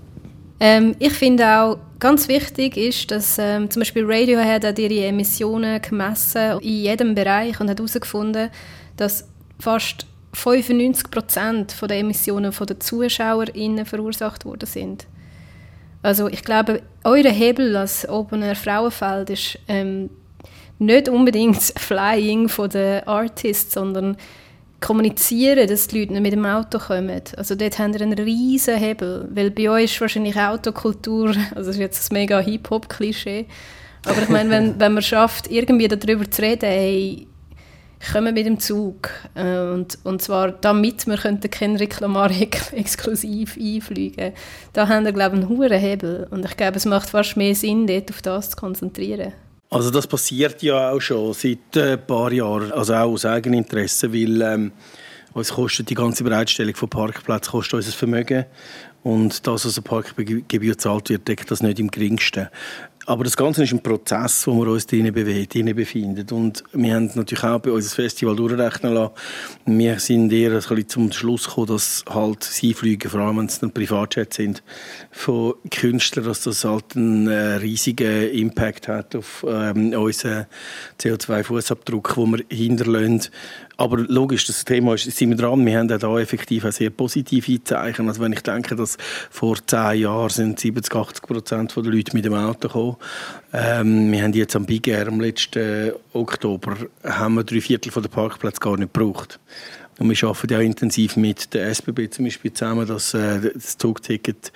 [0.59, 5.81] Ähm, ich finde auch ganz wichtig ist, dass ähm, zum Beispiel Radiohead hat ihre Emissionen
[5.81, 8.49] gemessen in jedem Bereich und hat herausgefunden,
[8.95, 9.27] dass
[9.59, 15.07] fast 95 Prozent der Emissionen von den ZuschauerInnen verursacht worden sind.
[16.01, 20.09] Also ich glaube, euer Hebel als Opener Frauenfeld ist ähm,
[20.79, 24.17] nicht unbedingt das Flying von den Artists, sondern
[24.79, 27.21] kommunizieren, dass die Leute nicht mit dem Auto kommen.
[27.35, 31.75] Also dort haben wir einen riesen Hebel, weil bei euch ist wahrscheinlich Autokultur, also das
[31.75, 33.45] ist jetzt ein mega Hip-Hop-Klischee,
[34.05, 37.27] aber ich meine, wenn, wenn man schafft, irgendwie darüber zu reden, hey,
[38.11, 42.29] kommen mit dem Zug äh, und, und zwar damit wir könnten Kendrick Lamar
[42.71, 44.33] exklusiv einfliegen.
[44.73, 47.55] Da haben wir glaube ich einen hohen Hebel und ich glaube, es macht fast mehr
[47.55, 49.33] Sinn, dort auf das zu konzentrieren.
[49.69, 53.59] Also das passiert ja auch schon seit äh, ein paar Jahren, also auch aus eigenem
[53.59, 54.71] Interesse, weil ähm,
[55.33, 58.45] uns kostet die ganze Bereitstellung von Parkplätzen kostet uns ein Vermögen
[59.03, 62.47] und das, was eine Parkgebühr gezahlt wird, deckt das nicht im geringsten.
[63.07, 66.29] Aber das Ganze ist ein Prozess, wo wir uns drinnen bewegen, drinnen befinden.
[66.35, 69.13] Und wir haben natürlich auch bei unserem Festival durchrechnen lassen.
[69.65, 73.45] Wir sind eher ein bisschen zum Schluss gekommen, dass halt sie fliegen, vor allem wenn
[73.45, 74.61] es dann Privatjets sind,
[75.09, 80.47] von Künstlern, dass das halt einen äh, riesigen Impact hat auf ähm, unseren
[80.99, 83.29] CO2-Fußabdruck, den wir hinterlassen.
[83.77, 85.63] Aber logisch, das Thema ist, sind wir dran.
[85.63, 88.07] Wir haben auch da effektiv auch sehr positive Zeichen.
[88.07, 88.97] Also wenn ich denke, dass
[89.29, 92.97] vor zehn Jahren sind 70, 80 Prozent der Leute mit dem Auto gekommen.
[93.53, 98.01] Ähm, wir haben jetzt am Big Air am letzten Oktober haben wir drei Viertel von
[98.01, 99.39] der Parkplätze gar nicht gebraucht.
[99.99, 104.51] Und wir arbeiten ja intensiv mit der SBB zum Beispiel zusammen, dass äh, das Zugticket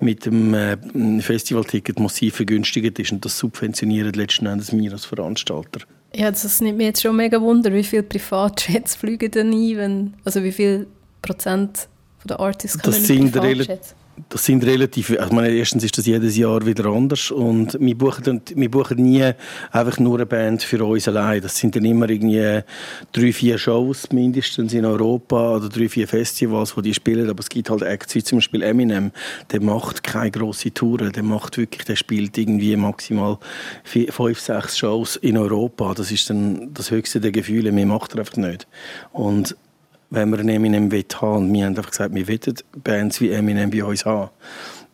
[0.00, 0.76] mit dem äh,
[1.20, 5.80] Festivalticket massiv vergünstigt ist und das subventionieren letzten Endes wir als Veranstalter.
[6.18, 10.14] Ja, das nimmt mich jetzt schon mega Wunder, wie viele Privatjets fliegen denn ein, wenn,
[10.24, 10.86] also wie viel
[11.20, 13.94] Prozent von der Artists kommen das sind Privatjets?
[14.28, 18.40] Das sind relativ, also meine, erstens ist das jedes Jahr wieder anders und wir buchen,
[18.54, 19.32] wir buchen nie
[19.70, 21.42] einfach nur eine Band für uns allein.
[21.42, 22.62] Das sind dann immer irgendwie
[23.12, 27.48] drei, vier Shows mindestens in Europa oder drei, vier Festivals, wo die spielen, aber es
[27.48, 29.12] gibt halt Acts wie zum Beispiel Eminem,
[29.52, 33.38] der macht keine grosse Touren, der macht wirklich, der spielt irgendwie maximal
[33.84, 35.94] vier, fünf, sechs Shows in Europa.
[35.94, 38.66] Das ist dann das höchste der Gefühle, mehr macht er einfach nicht.
[39.12, 39.56] Und
[40.10, 43.70] wenn wir einen Eminem haben und wir haben einfach gesagt, wir wollen Bands wie Eminem
[43.70, 44.30] bei uns haben,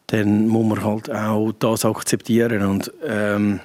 [0.09, 3.61] dann muss man halt auch das akzeptieren und ähm,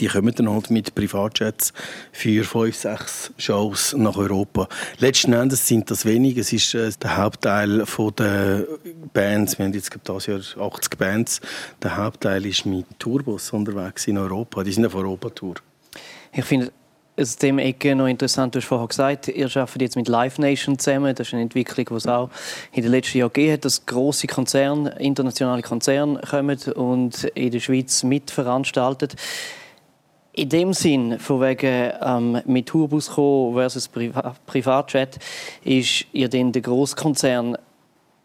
[0.00, 1.72] die kommen dann halt mit Privatjets
[2.10, 4.68] für fünf, sechs Shows nach Europa.
[4.98, 6.36] Letzten Endes sind das wenig.
[6.38, 7.84] Es ist äh, der Hauptteil
[8.18, 8.66] der
[9.12, 9.58] Bands.
[9.58, 11.40] Wir haben jetzt dieses Jahr 80 Bands.
[11.82, 14.64] Der Hauptteil ist mit Tourbus unterwegs in Europa.
[14.64, 15.54] Die sind auf Europatour.
[16.32, 16.72] Ich finde
[17.18, 20.78] aus dem Ecke noch interessant, du hast vorher gesagt, ihr arbeitet jetzt mit Live Nation
[20.78, 21.14] zusammen.
[21.14, 22.30] Das ist eine Entwicklung, die es auch
[22.72, 27.60] in den letzten Jahren gegeben hat, dass grosse Konzerne, internationale Konzerne kommen und in der
[27.60, 29.08] Schweiz mitveranstalten.
[30.32, 35.18] In dem Sinn, von wegen ähm, mit Tourbus kommen versus Priva Privatjet,
[35.64, 37.56] ist ihr denn der Großkonzern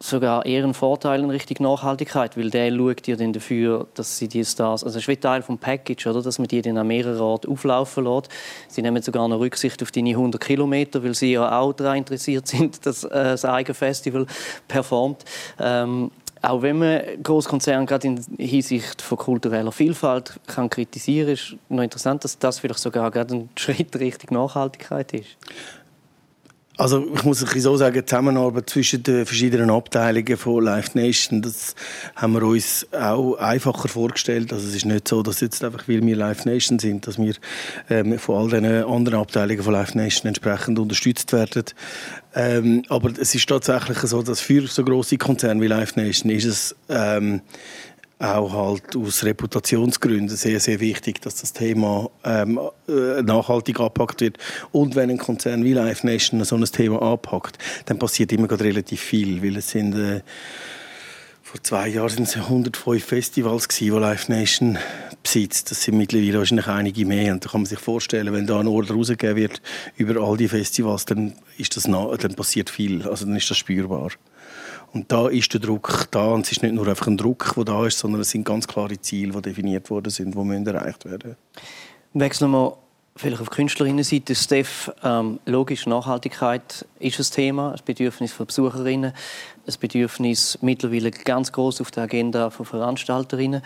[0.02, 4.28] sogar eher einen Vorteil in Richtung Nachhaltigkeit, weil der schaut ja dann dafür, dass sie
[4.28, 6.88] die Stars, also es ist wie Teil vom Package, oder, dass man die dann an
[6.88, 8.30] mehreren Orten auflaufen lässt.
[8.68, 12.48] Sie nehmen sogar noch Rücksicht auf deine 100 Kilometer, weil sie ja auch daran interessiert
[12.48, 14.26] sind, dass äh, das eigene Festival
[14.68, 15.24] performt.
[15.60, 16.12] Ähm,
[16.44, 22.24] auch wenn man Großkonzerne gerade in Hinsicht von kultureller Vielfalt kann kritisieren, ist noch interessant,
[22.24, 25.38] dass das vielleicht sogar gerade ein Schritt Richtung Nachhaltigkeit ist.
[26.78, 31.42] Also ich muss ein so sagen, die Zusammenarbeit zwischen den verschiedenen Abteilungen von Live Nation,
[31.42, 31.76] das
[32.16, 34.54] haben wir uns auch einfacher vorgestellt.
[34.54, 37.36] Also es ist nicht so, dass jetzt einfach, weil wir Live Nation sind, dass wir
[37.90, 41.66] ähm, von all den anderen Abteilungen von Live Nation entsprechend unterstützt werden.
[42.34, 46.46] Ähm, aber es ist tatsächlich so, dass für so große Konzerne wie Live Nation ist
[46.46, 47.42] es ähm,
[48.22, 54.38] auch halt aus Reputationsgründen sehr, sehr wichtig, dass das Thema ähm, äh, nachhaltig angepackt wird.
[54.72, 58.66] Und wenn ein Konzern wie Live Nation so ein Thema anpackt, dann passiert immer gerade
[58.66, 60.22] relativ viel, weil es sind äh,
[61.52, 64.78] vor zwei Jahren sind es 105 Festivals gewesen, die Live Nation
[65.22, 65.70] besitzt.
[65.70, 67.34] Das sind mittlerweile wahrscheinlich einige mehr.
[67.34, 69.62] Und da kann man sich vorstellen, wenn da ein Order rausgegeben wird
[69.98, 73.06] über all die Festivals, dann, ist das, dann passiert viel.
[73.06, 74.12] Also dann ist das spürbar.
[74.94, 77.64] Und da ist der Druck da und es ist nicht nur einfach ein Druck, der
[77.64, 81.06] da ist, sondern es sind ganz klare Ziele, die definiert worden sind, die müssen erreicht
[81.06, 81.38] werden.
[82.14, 82.78] Wechseln wir
[83.16, 84.36] vielleicht auf Künstlerinnenseite.
[84.36, 89.14] Steph, ähm, logisch, Nachhaltigkeit ist ein Thema, ein Bedürfnis von Besucherinnen,
[89.68, 93.62] ein Bedürfnis mittlerweile ganz groß auf der Agenda von Veranstalterinnen.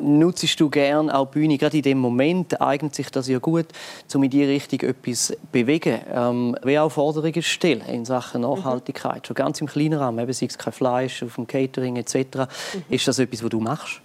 [0.00, 1.58] Nutzt du gern auch Bühne?
[1.58, 3.66] Gerade in dem Moment eignet sich das ja gut,
[4.14, 6.00] um in die Richtung etwas zu bewegen.
[6.12, 9.22] Ähm, wie auch Forderungen stellen in Sachen Nachhaltigkeit.
[9.22, 9.26] Mhm.
[9.26, 12.14] Schon ganz im kleinen Rahmen, eben sei es kein Fleisch auf dem Catering etc.
[12.14, 12.46] Mhm.
[12.90, 14.02] Ist das etwas, was du machst?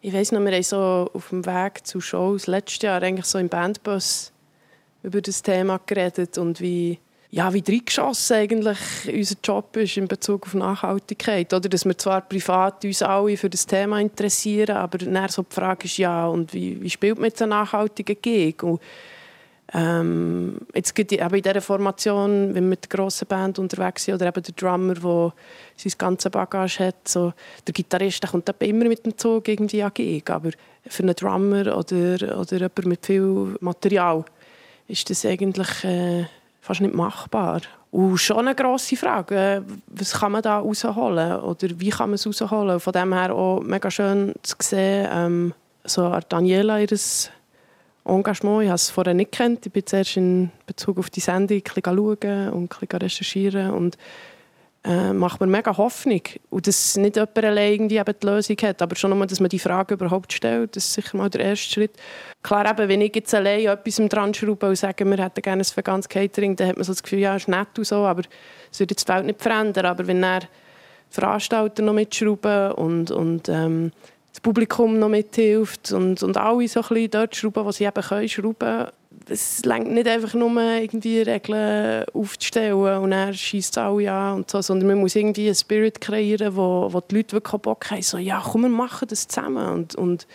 [0.00, 3.38] Ich weiß noch, wir haben so auf dem Weg zu Shows letztes Jahr eigentlich so
[3.38, 4.32] im Bandbus
[5.02, 8.78] über das Thema geredet und wie ja, wie reingeschossen eigentlich
[9.12, 11.52] unser Job ist in Bezug auf Nachhaltigkeit.
[11.52, 15.54] Oder dass wir zwar privat uns alle für das Thema interessieren, aber dann so die
[15.54, 18.62] Frage ist, ja, und wie, wie spielt man jetzt einen nachhaltigen Gig?
[19.74, 24.28] Ähm, jetzt gibt es in dieser Formation, wenn wir mit grossen Band unterwegs sind, oder
[24.28, 25.32] eben der Drummer, der
[25.76, 27.32] sein ganzes Bagage hat, so,
[27.66, 30.50] der Gitarrist der kommt immer mit dem Zug irgendwie an Gig, aber
[30.86, 34.24] für einen Drummer oder, oder jemanden mit viel Material
[34.86, 35.84] ist das eigentlich...
[35.84, 36.24] Äh,
[36.68, 37.62] fast nicht machbar.
[37.90, 42.26] Und schon eine grosse Frage, was kann man da rausholen oder wie kann man es
[42.26, 42.78] rausholen?
[42.78, 45.54] Von dem her auch mega schön zu sehen, ähm,
[45.84, 46.92] so Daniela, ihr
[48.08, 48.62] Engagement.
[48.62, 49.66] Ich habe es vorher nicht kennt.
[49.66, 53.96] Ich bin zuerst in Bezug auf die Sendung ein schauen und ein recherchieren und
[54.84, 56.22] äh, macht mir mega Hoffnung.
[56.50, 59.94] Und dass nicht jemand allein die Lösung hat, aber schon nur, dass man die Frage
[59.94, 61.92] überhaupt stellt, das ist sicher mal der erste Schritt.
[62.42, 65.76] Klar, eben, wenn ich jetzt allein etwas dran schraube und sage, wir hätten gerne ein
[65.76, 68.22] veganes Catering, dann hat man so das Gefühl, ja, ist nett und so, aber
[68.70, 69.86] es würde die Welt nicht verändern.
[69.86, 70.44] Aber wenn dann
[71.10, 73.92] Veranstalter noch mitschrauben und, und ähm,
[74.38, 78.02] das Publikum noch mithilft und, und alle so ein bisschen dort schrauben, was sie eben
[78.02, 78.86] können schrauben.
[79.28, 84.62] Es längt nicht einfach nur irgendwie Regeln aufzustellen und dann schießt alle an und so,
[84.62, 88.16] sondern man muss irgendwie einen Spirit kreieren, wo, wo die Leute wirklich Bock haben, so,
[88.16, 89.68] ja komm, wir machen das zusammen.
[89.68, 90.26] Und, und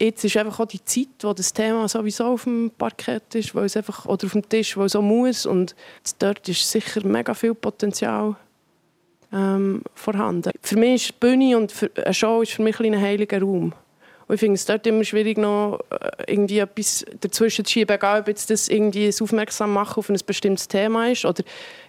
[0.00, 3.66] jetzt ist einfach auch die Zeit, wo das Thema sowieso auf dem Parkett ist, weil
[3.66, 5.46] es einfach, oder auf dem Tisch, wo es so muss.
[5.46, 5.76] Und
[6.18, 8.34] dort ist sicher mega viel Potenzial
[9.34, 10.52] ähm, vorhanden.
[10.62, 13.72] Für mich ist die Bühne und eine Show ist für mich ein, heiliger Raum.
[14.26, 18.20] Und ich finde es dort immer schwierig, noch äh, irgendwie etwas dazwischen zu schieben, egal
[18.20, 21.42] ob jetzt das irgendwie das Aufmerksam machen auf ein bestimmtes Thema ist oder,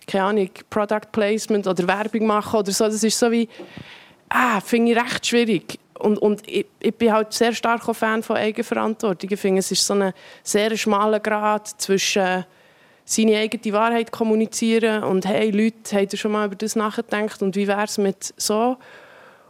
[0.06, 2.86] keine Ahnung, Product Placement oder Werbung machen oder so.
[2.86, 3.48] Das ist so wie,
[4.30, 5.80] ah, finde ich recht schwierig.
[5.98, 9.30] Und, und ich, ich, bin halt sehr stark Fan von Eigenverantwortung.
[9.32, 10.12] Ich finde, es ist so ein
[10.44, 12.44] sehr schmaler Grad zwischen
[13.06, 17.56] seine eigene Wahrheit kommunizieren und hey Leute, habt ihr schon mal über das nachgedacht und
[17.56, 18.78] wie wäre es mit so?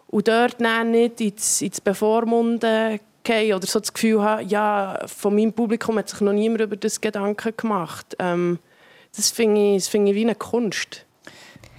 [0.07, 5.53] Und dort nicht ins, ins Bevormunden gehen oder so das Gefühl haben, ja, von meinem
[5.53, 8.15] Publikum hat sich noch niemand über das Gedanken gemacht.
[8.19, 8.59] Ähm,
[9.15, 11.05] das finde ich, find ich wie eine Kunst.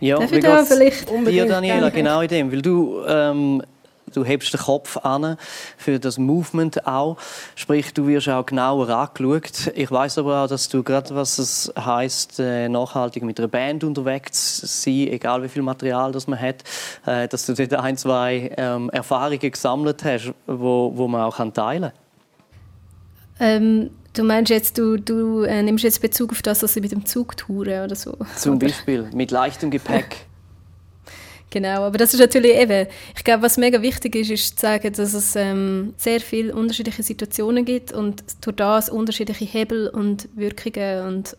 [0.01, 1.47] Ja, Darf ich da vielleicht unbedingt?
[1.49, 3.63] Ja, Daniela, genau in dem, weil du ähm,
[4.17, 5.37] du hebst den Kopf an
[5.77, 7.19] für das Movement auch.
[7.55, 9.73] Sprich, du wirst auch genauer angeschaut.
[9.75, 13.85] Ich weiß aber auch, dass du gerade, was es heißt, äh, nachhaltig mit einer Band
[13.85, 16.65] unterwegs sein, egal wie viel Material das man hat,
[17.05, 21.83] äh, dass du dort ein, zwei ähm, Erfahrungen gesammelt hast, wo, wo man auch teilen
[21.83, 21.93] kann.
[23.39, 26.93] Ähm, du meinst jetzt, du, du äh, nimmst jetzt Bezug auf das, was sie mit
[26.93, 28.17] dem Zug touren oder so?
[28.37, 30.26] Zum Beispiel, mit leichtem Gepäck.
[31.57, 34.93] Genau, aber das ist natürlich eben, ich glaube, was mega wichtig ist, ist zu sagen,
[34.93, 41.07] dass es ähm, sehr viele unterschiedliche Situationen gibt und durch das unterschiedliche Hebel und Wirkungen
[41.07, 41.35] und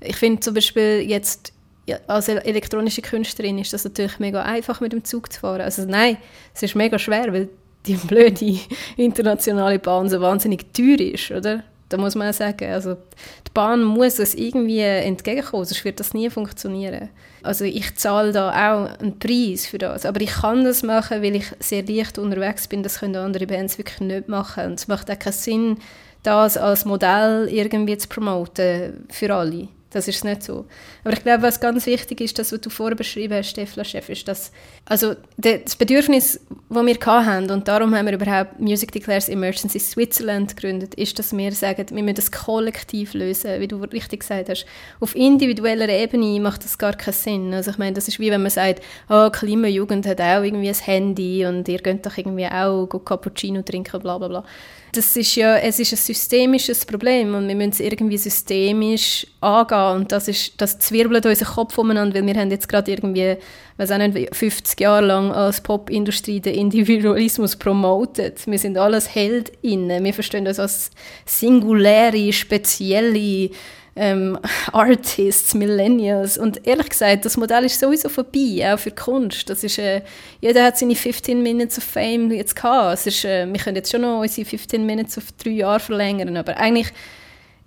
[0.00, 1.52] ich finde zum Beispiel jetzt
[1.86, 5.60] ja, als elektronische Künstlerin ist das natürlich mega einfach mit dem Zug zu fahren.
[5.60, 6.16] Also nein,
[6.52, 7.48] es ist mega schwer, weil
[7.86, 8.58] die blöde
[8.96, 11.62] internationale Bahn so wahnsinnig teuer ist, oder?
[11.92, 16.30] Da muss man sagen, also die Bahn muss es irgendwie entgegenkommen, sonst wird das nie
[16.30, 17.10] funktionieren.
[17.42, 21.36] Also ich zahle da auch einen Preis für das, aber ich kann das machen, weil
[21.36, 22.82] ich sehr leicht unterwegs bin.
[22.82, 24.66] Das können andere Bands wirklich nicht machen.
[24.66, 25.78] Und es macht auch keinen Sinn,
[26.22, 29.68] das als Modell irgendwie zu promoten für alle.
[29.92, 30.64] Das ist nicht so.
[31.04, 34.08] Aber ich glaube, was ganz wichtig ist, das, was du vorher beschrieben hast, Stefla Chef,
[34.08, 34.50] ist, dass
[34.86, 40.56] also das Bedürfnis, das wir hatten, und darum haben wir überhaupt Music Declares Emergency Switzerland
[40.56, 44.64] gegründet, ist, dass wir sagen, wir müssen das kollektiv lösen, wie du richtig gesagt hast.
[44.98, 47.54] Auf individueller Ebene macht das gar keinen Sinn.
[47.54, 50.74] Also ich meine, das ist wie wenn man sagt, oh, Klimajugend hat auch irgendwie ein
[50.74, 54.44] Handy und ihr könnt doch irgendwie auch Cappuccino trinken, bla bla bla
[54.92, 59.96] das ist ja, es ist ein systemisches Problem und wir müssen es irgendwie systemisch angehen
[59.96, 63.36] und das ist, das zwirbelt unseren Kopf umeinander, weil wir haben jetzt gerade irgendwie,
[63.78, 68.46] weiß auch nicht, 50 Jahre lang als Popindustrie den Individualismus promotet.
[68.46, 70.90] Wir sind alles HeldInnen, wir verstehen das als
[71.24, 73.48] singuläre, spezielle
[73.96, 74.38] ähm,
[74.72, 76.38] Artists, Millennials.
[76.38, 79.48] Und ehrlich gesagt, das Modell ist sowieso vorbei, auch für Kunst.
[79.50, 80.02] Das ist, äh,
[80.40, 82.94] jeder hat seine 15 Minutes of Fame jetzt gehabt.
[82.94, 86.36] Es ist, äh, wir können jetzt schon noch unsere 15 Minutes auf drei Jahre verlängern,
[86.36, 86.92] aber eigentlich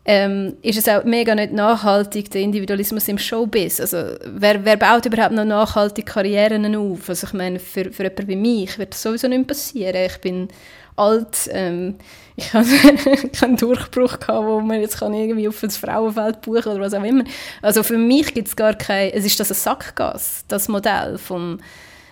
[0.07, 3.79] ähm, ist es auch mega nicht nachhaltig, der Individualismus im Showbiz.
[3.79, 7.09] Also, wer, wer baut überhaupt noch nachhaltig Karrieren auf?
[7.09, 10.05] Also, ich meine, für, für jemanden wie mich wird das sowieso nicht passieren.
[10.05, 10.47] Ich bin
[10.95, 11.95] alt, ähm,
[12.35, 16.81] ich hatte keinen Durchbruch gehabt, wo man jetzt kann irgendwie auf das Frauenfeld buchen oder
[16.81, 17.23] was auch immer.
[17.61, 21.59] Also für mich gibt es gar kein, es ist das ein Sackgas, das Modell vom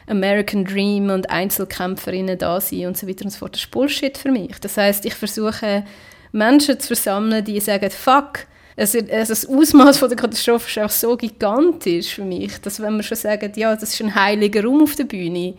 [0.08, 3.56] American Dream und Einzelkämpferinnen da sein und so weiter und so fort.
[3.56, 4.60] Das ist Bullshit für mich.
[4.60, 5.86] Das heißt, ich versuche
[6.32, 12.16] Menschen zu versammeln, die sagen, fuck, also, das Ausmaß der Katastrophe ist auch so gigantisch
[12.16, 15.04] für mich, dass wenn wir schon sagen, ja, das ist ein heiliger Raum auf der
[15.04, 15.54] Bühne,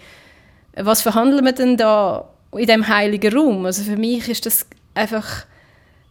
[0.75, 3.67] was verhandeln wir denn da in dem heiligen Raum.
[3.67, 5.47] Also für mich ist das einfach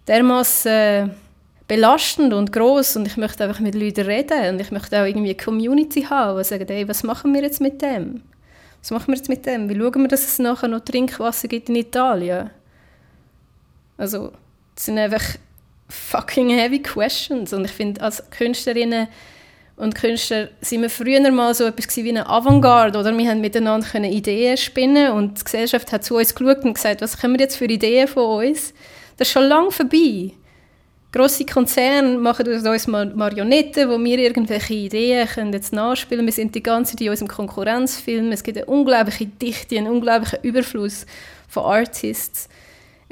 [0.07, 1.09] dermaßen äh,
[1.67, 5.29] belastend und groß und ich möchte einfach mit Leuten reden und ich möchte auch irgendwie
[5.29, 8.21] eine Community haben, die sagen, hey, was machen wir jetzt mit dem?
[8.81, 9.69] Was machen wir jetzt mit dem?
[9.69, 12.49] Wie schauen wir, dass es nachher noch Trinkwasser gibt in Italien?
[13.97, 14.33] Also,
[14.75, 15.23] das sind einfach
[15.87, 19.07] fucking heavy questions und ich finde, als Künstlerinnen
[19.75, 23.17] und Künstler sind wir früher mal so etwas wie eine Avantgarde, oder?
[23.17, 27.17] Wir haben miteinander Ideen spinnen und die Gesellschaft hat zu uns geschaut und gesagt, was
[27.17, 28.73] können wir jetzt für Ideen von uns?
[29.17, 30.31] Das ist schon lange vorbei.
[31.11, 36.55] Grosse Konzerne machen aus uns Marionetten, wo wir irgendwelche Ideen können jetzt nachspielen Wir sind
[36.55, 38.31] die ganze Zeit in unserem Konkurrenzfilm.
[38.31, 41.05] Es gibt eine unglaubliche Dichte, einen unglaublichen Überfluss
[41.47, 42.49] von Artists.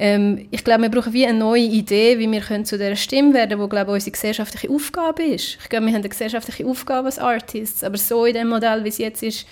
[0.04, 3.36] Ähm, ich glaube, wir brauchen wie eine neue Idee, wie wir können zu dieser Stimme
[3.36, 5.60] werden können, die, glaube unsere gesellschaftliche Aufgabe ist.
[5.62, 8.90] Ich glaube, wir haben eine gesellschaftliche Aufgabe als Artists, aber so in dem Modell, wie
[8.90, 9.46] es jetzt ist,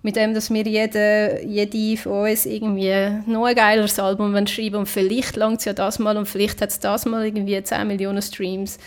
[0.00, 4.88] mit dem, dass wir jede, jede von uns irgendwie noch ein geileres Album schreiben und
[4.88, 8.22] vielleicht langt es ja das mal und vielleicht hat es das mal irgendwie 10 Millionen
[8.22, 8.78] Streams.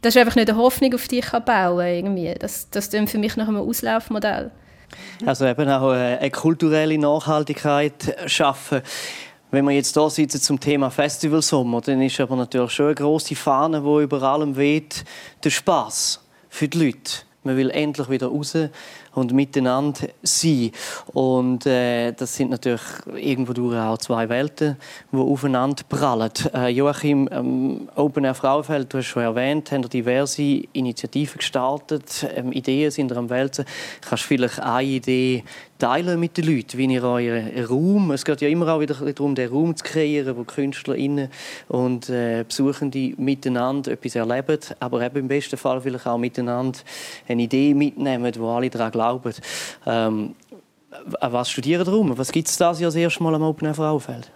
[0.00, 1.86] Das ist einfach nicht eine Hoffnung, auf die ich bauen.
[1.86, 2.34] Irgendwie.
[2.36, 4.50] Das, das ist für mich nach einem Auslaufmodell.
[5.24, 8.82] Also eben auch eine kulturelle Nachhaltigkeit schaffen.
[9.52, 13.36] Wenn wir jetzt da sitzen zum Thema Festivalsommer, dann ist aber natürlich schon eine große
[13.36, 15.04] Fahne, wo über allem weht,
[15.44, 17.12] der Spaß für die Leute.
[17.44, 18.56] Man will endlich wieder raus
[19.14, 20.72] und miteinander sein.
[21.12, 22.82] Und äh, das sind natürlich
[23.14, 24.76] irgendwo durch auch zwei Welten,
[25.10, 26.30] die aufeinander prallen.
[26.54, 30.42] Äh, Joachim, ähm, Open Air Frauenfeld, du hast schon erwähnt, haben diverse
[30.72, 33.64] Initiativen gestartet, ähm, Ideen sind am Wälzen.
[34.00, 35.44] Kannst du vielleicht eine Idee
[35.82, 39.34] teilen mit den Leuten, wie ihr euren Raum, es geht ja immer auch wieder darum,
[39.34, 41.28] den Raum zu kreieren, wo KünstlerInnen
[41.66, 46.78] und äh, Besuchende miteinander etwas erleben, aber eben im besten Fall vielleicht auch miteinander
[47.26, 49.01] eine Idee mitnehmen, wo alle daran glauben.
[49.86, 50.34] Ähm,
[51.20, 52.16] was studieren darum?
[52.16, 54.30] Was gibt es das Jahr das erste Mal am Open Air Frauenfeld?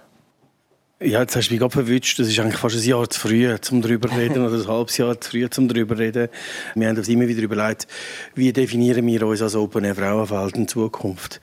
[0.98, 2.18] Ja, jetzt hast du mich gerade verwünscht.
[2.18, 4.96] Das ist eigentlich fast ein Jahr zu früh, um darüber zu reden, oder ein halbes
[4.96, 6.28] Jahr zu früh, um darüber zu reden.
[6.74, 7.86] Wir haben uns immer wieder überlegt,
[8.34, 11.40] wie definieren wir uns als Open Air Frauenfeld in Zukunft.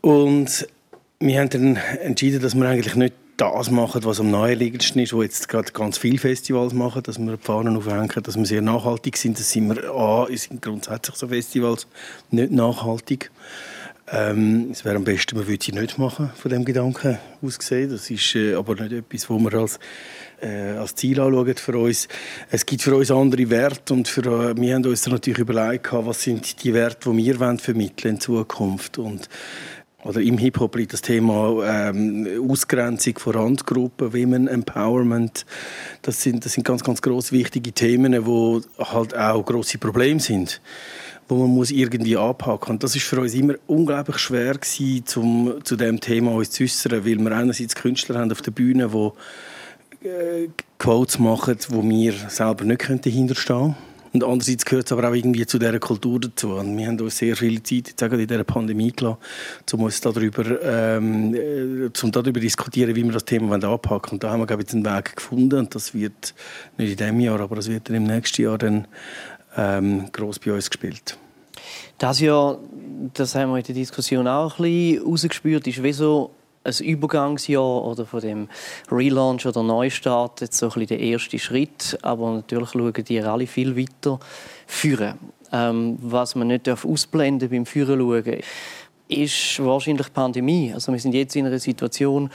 [0.00, 0.66] Und
[1.20, 5.22] wir haben dann entschieden, dass wir eigentlich nicht das machen, was am naheliegendsten ist, wo
[5.22, 9.16] jetzt gerade ganz viele Festivals machen, dass wir die Fahnen aufhängen, dass wir sehr nachhaltig
[9.16, 9.38] sind.
[9.38, 11.86] Das sind wir, A, sind grundsätzlich so Festivals
[12.30, 13.30] nicht nachhaltig.
[14.10, 17.90] Ähm, es wäre am besten, man würde sie nicht machen, von dem Gedanken aus gesehen.
[17.90, 19.78] Das ist äh, aber nicht etwas, wo wir als,
[20.40, 22.08] äh, als Ziel anschauen für uns.
[22.50, 26.22] Es gibt für uns andere Werte und für, äh, wir haben uns natürlich überlegt, was
[26.22, 28.98] sind die Werte, die wir wollen vermitteln in Zukunft.
[28.98, 29.28] Und
[30.04, 35.44] oder im Hip-Hop liegt das Thema ähm, Ausgrenzung von Randgruppen, Women Empowerment.
[36.02, 40.60] Das sind, das sind ganz, ganz groß wichtige Themen, die halt auch große Probleme sind
[41.28, 45.62] wo man muss irgendwie anpacken Und das ist für uns immer unglaublich schwer gewesen, zum,
[45.62, 50.08] zu dem Thema uns zu äußern, weil wir einerseits Künstler haben auf der Bühne, die
[50.08, 53.87] äh, Quotes machen, wo wir selber nicht hinterstehen könnten.
[54.12, 56.54] Und andererseits gehört es aber auch irgendwie zu dieser Kultur dazu.
[56.54, 59.18] Und wir haben uns sehr viel Zeit jetzt in dieser Pandemie gelassen,
[59.72, 64.12] um uns darüber, ähm, äh, um darüber diskutieren, wie wir das Thema anpacken.
[64.12, 65.58] Und da haben wir, glaube ich, einen Weg gefunden.
[65.58, 66.34] Und das wird
[66.76, 68.86] nicht in diesem Jahr, aber das wird dann im nächsten Jahr dann
[69.56, 71.18] ähm, gross bei uns gespielt.
[71.98, 72.58] Das Jahr,
[73.14, 76.30] das haben wir in der Diskussion auch ein bisschen rausgespürt, ist wie so
[76.68, 78.48] ein Übergangsjahr oder von dem
[78.90, 83.46] Relaunch oder Neustart jetzt so ein bisschen der erste Schritt, aber natürlich schauen die alle
[83.46, 84.20] viel weiter
[84.66, 85.18] führen.
[85.50, 88.40] Ähm, was man nicht ausblenden beim Führen schauen
[89.08, 90.72] ist wahrscheinlich die Pandemie.
[90.72, 92.30] Also wir sind jetzt in einer Situation,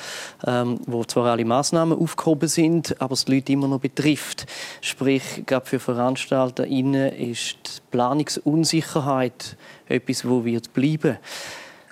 [0.46, 4.48] ähm, wo zwar alle Maßnahmen aufgehoben sind, aber es die Leute immer noch betrifft.
[4.82, 9.56] Sprich, gerade für VeranstalterInnen ist die Planungsunsicherheit
[9.88, 11.18] etwas, wo wird bleiben.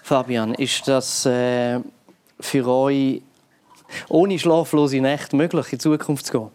[0.03, 1.79] Fabian, ist das äh,
[2.41, 3.21] für euch
[4.09, 6.47] ohne schlaflose Nächte möglich, in Zukunft zu gehen?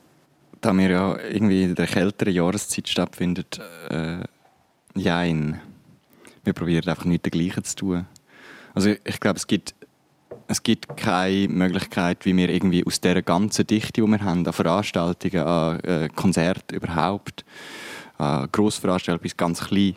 [0.61, 3.61] Da wir ja irgendwie in der kälteren Jahreszeit stattfindet,
[3.91, 4.19] äh,
[4.95, 5.61] jein.
[6.45, 8.07] Wir probieren einfach nicht Gleiche zu tun.
[8.75, 9.75] Also ich glaube, es gibt,
[10.49, 14.53] es gibt keine Möglichkeit, wie wir irgendwie aus dieser ganzen Dichte, die wir haben, an
[14.53, 17.45] Veranstaltungen, an äh, Konzerten überhaupt,
[18.19, 19.97] an Grossveranstaltungen bis ganz klein,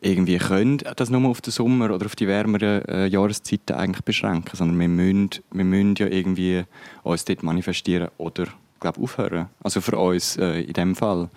[0.00, 4.54] irgendwie können das nur auf den Sommer oder auf die wärmeren äh, Jahreszeiten eigentlich beschränken,
[4.54, 6.64] sondern wir müssen, wir müssen ja irgendwie
[7.02, 8.46] uns dort manifestieren oder
[8.80, 9.46] glaube aufhören.
[9.62, 11.30] Also für uns äh, in dem Fall.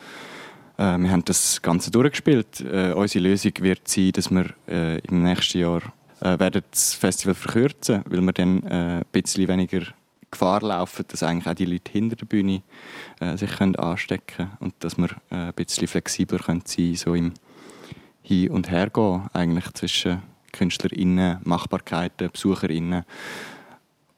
[0.78, 2.62] Äh, wir haben das Ganze durchgespielt.
[2.62, 5.82] Äh, unsere Lösung wird sein, dass wir äh, im nächsten Jahr
[6.22, 9.82] äh, werden das Festival verkürzen, weil wir dann ein bisschen weniger
[10.32, 12.62] Gefahr laufen, dass eigentlich auch die Leute hinter der Bühne
[13.36, 17.34] sich können anstecken können und dass wir ein bisschen flexibler können sein so im
[18.22, 23.04] Hin- und Hergehen eigentlich zwischen KünstlerInnen, Machbarkeiten, BesucherInnen.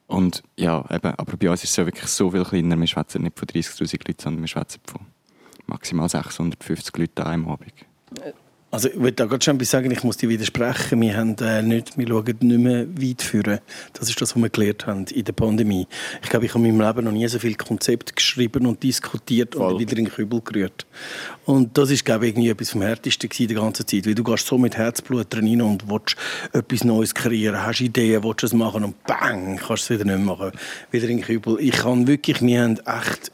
[0.08, 2.78] Und ja, eben, aber bei uns ist es ja wirklich so viel kleiner.
[2.78, 5.02] Wir schwätzen nicht von 30'000 Leuten, sondern wir schwätzen von
[5.68, 7.74] maximal 650 Leuten an einem Abend.
[8.72, 11.02] Also ich würde da gerade schon sagen, ich muss dir widersprechen.
[11.02, 13.60] Wir, haben, äh, nicht, wir schauen nicht mehr weit führen.
[13.92, 15.88] Das ist das, was wir gelernt haben in der Pandemie.
[16.24, 19.56] Ich glaube, ich habe in meinem Leben noch nie so viel Konzept geschrieben und diskutiert
[19.56, 19.74] Voll.
[19.74, 20.86] und wieder in den Kübel gerührt.
[21.46, 24.08] Und das ist, glaube ich, irgendwie etwas vom Härtesten die ganze Zeit.
[24.08, 26.16] Weil du gehst so mit Herzblut drin und willst
[26.54, 30.26] etwas Neues kreieren, hast Ideen, willst es machen und bang, kannst du es wieder nicht
[30.26, 30.52] machen.
[30.92, 31.58] Wieder in den Kübel.
[31.60, 33.34] Ich kann wirklich, wir haben echt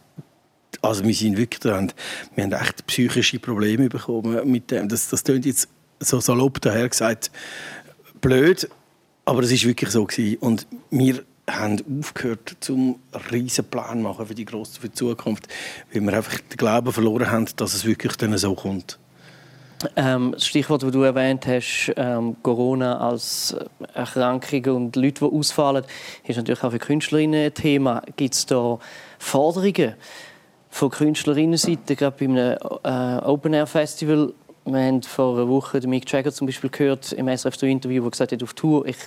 [0.81, 1.63] also wir sind wirklich.
[1.63, 4.89] Wir haben echt psychische Probleme bekommen mit dem.
[4.89, 5.67] Das, das klingt jetzt
[5.99, 7.31] so salopp daher gesagt
[8.21, 8.69] blöd,
[9.25, 10.37] aber es ist wirklich so gewesen.
[10.39, 12.99] Und wir haben aufgehört, zum
[13.31, 15.47] riesen Plan machen für die grosse für die Zukunft,
[15.93, 18.99] weil wir einfach den Glauben verloren haben, dass es wirklich dann so kommt.
[19.95, 23.55] Ähm, das Stichwort, das du erwähnt hast, ähm, Corona als
[23.93, 25.85] Erkrankung und Leute, die ausfallen,
[26.25, 28.01] ist natürlich auch für Künstlerinnen ein Thema.
[28.15, 28.79] Gibt es da
[29.19, 29.93] Forderungen?
[30.77, 34.33] Von Künstlerinnenseite, gerade bei einem äh, Open-Air-Festival.
[34.65, 38.31] Wir haben vor einer Woche den Mick Jagger zum Beispiel gehört im SRF-Interview, wo gesagt
[38.31, 38.97] hat, auf Tour, ich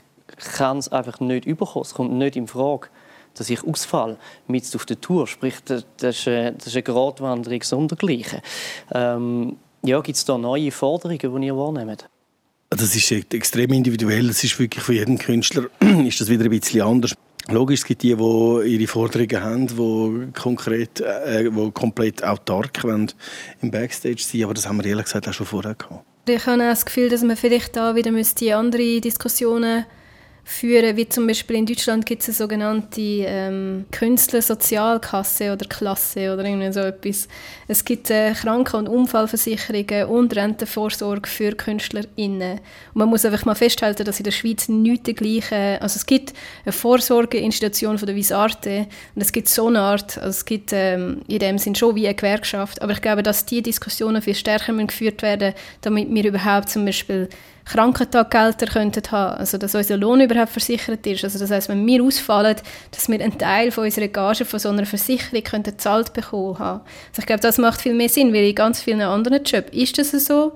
[0.57, 1.85] kann es einfach nicht überkommen.
[1.87, 2.89] Es kommt nicht in Frage,
[3.35, 4.17] dass ich ausfalle
[4.49, 5.29] mit auf der Tour.
[5.29, 8.41] Sprich, das ist, eine, das ist eine Gratwanderung sondergleichen.
[8.93, 12.09] Ähm, ja, gibt es da neue Forderungen, die ihr wahrnehmt?
[12.71, 14.27] Das ist extrem individuell.
[14.27, 15.67] Das ist wirklich für jeden Künstler
[16.05, 17.15] ist das wieder ein bisschen anders.
[17.51, 23.71] Logisch, es gibt die, die ihre Forderungen haben, die, konkret, äh, die komplett autark im
[23.71, 26.05] Backstage sein aber das haben wir ehrlich gesagt auch schon vorher gehabt.
[26.29, 28.13] Ich habe auch das Gefühl, dass man vielleicht da wieder
[28.57, 29.85] andere Diskussionen
[30.45, 36.45] führen, wie zum Beispiel in Deutschland gibt es eine sogenannte ähm, Künstlersozialkasse oder Klasse oder
[36.45, 37.29] irgendwie so etwas.
[37.69, 42.59] Es gibt äh, Kranken- und Unfallversicherungen und Rentenvorsorge für KünstlerInnen.
[42.59, 42.61] Und
[42.95, 46.33] man muss einfach mal festhalten, dass in der Schweiz nicht die gleiche, also es gibt
[46.65, 51.23] eine Vorsorgeinstitution von der Visarte und es gibt so eine Art, also es gibt ähm,
[51.29, 54.73] in dem Sinn schon wie eine Gewerkschaft, aber ich glaube, dass diese Diskussionen viel stärker
[54.73, 57.29] geführt werden, damit wir überhaupt zum Beispiel
[57.65, 61.25] Krankentaggelder könnten haben, also dass unser Lohn überhaupt versichert ist.
[61.25, 62.57] Also das heißt, wenn wir ausfallen,
[62.91, 66.81] dass wir einen Teil von unserer Gage von so einer Versicherung könnten gezahlt bekommen haben.
[67.11, 69.99] Also ich glaube, das macht viel mehr Sinn, weil in ganz vielen anderen Jobs ist
[69.99, 70.53] das so.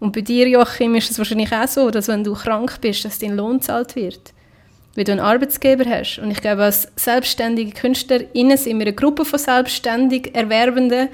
[0.00, 3.18] Und bei dir, Joachim, ist es wahrscheinlich auch so, dass wenn du krank bist, dass
[3.18, 4.32] dein Lohn gezahlt wird.
[4.96, 6.18] Weil du einen Arbeitsgeber hast.
[6.18, 11.10] Und ich glaube, als selbstständige KünstlerInnen sind wir eine Gruppe von selbstständig Erwerbenden,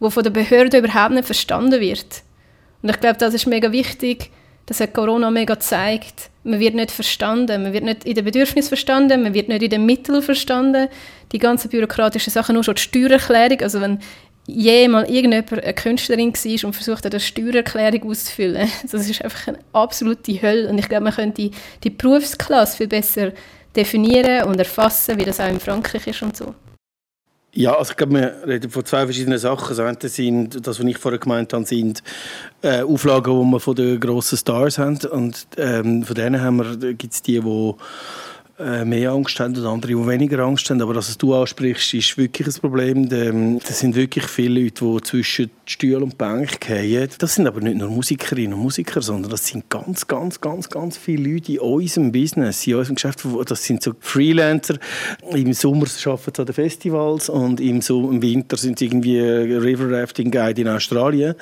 [0.00, 2.22] die von der Behörde überhaupt nicht verstanden wird.
[2.80, 4.30] Und ich glaube, das ist mega wichtig,
[4.68, 6.28] das hat Corona mega gezeigt.
[6.44, 9.70] Man wird nicht verstanden, man wird nicht in den Bedürfnissen verstanden, man wird nicht in
[9.70, 10.88] den Mitteln verstanden.
[11.32, 13.98] Die ganzen bürokratischen Sachen, nur schon die Steuererklärung, also wenn
[14.46, 19.58] jemals irgendjemand eine Künstlerin war und versucht hat, eine Steuererklärung auszufüllen, das ist einfach eine
[19.72, 20.68] absolute Hölle.
[20.68, 21.50] Und ich glaube, man könnte
[21.82, 23.32] die Berufsklasse viel besser
[23.74, 26.54] definieren und erfassen, wie das auch in Frankreich ist und so.
[27.52, 29.68] Ja, also ich glaube, wir reden von zwei verschiedenen Sachen.
[29.68, 32.02] Das eine sind, das, was ich vorher gemeint habe, sind
[32.60, 34.98] äh, Auflagen, die wir von den grossen Stars haben.
[35.10, 37.74] Und ähm, von denen haben wir, gibt es die, die
[38.84, 40.82] mehr Angst haben und andere, die weniger Angst haben.
[40.82, 43.08] Aber das, was du ansprichst, ist wirklich ein Problem.
[43.12, 47.08] Ähm, das sind wirklich viele Leute, die zwischen Stuhl und Bank gehen.
[47.18, 50.96] Das sind aber nicht nur Musikerinnen und Musiker, sondern das sind ganz, ganz, ganz, ganz
[50.96, 53.24] viele Leute in unserem Business, in unserem Geschäft.
[53.46, 54.78] Das sind so Freelancer.
[55.30, 57.82] Im Sommer arbeiten sie an den Festivals und im,
[58.22, 61.34] Winter sind sie irgendwie River Rafting Guide in Australien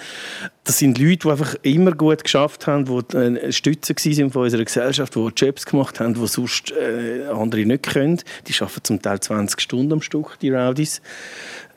[0.67, 4.65] das sind Leute, die einfach immer gut geschafft haben, die äh, Stütze sind von unserer
[4.65, 8.21] Gesellschaft, die Jobs gemacht haben, die sonst äh, andere nicht können.
[8.47, 11.01] Die arbeiten zum Teil 20 Stunden am Stück, die Rowdies.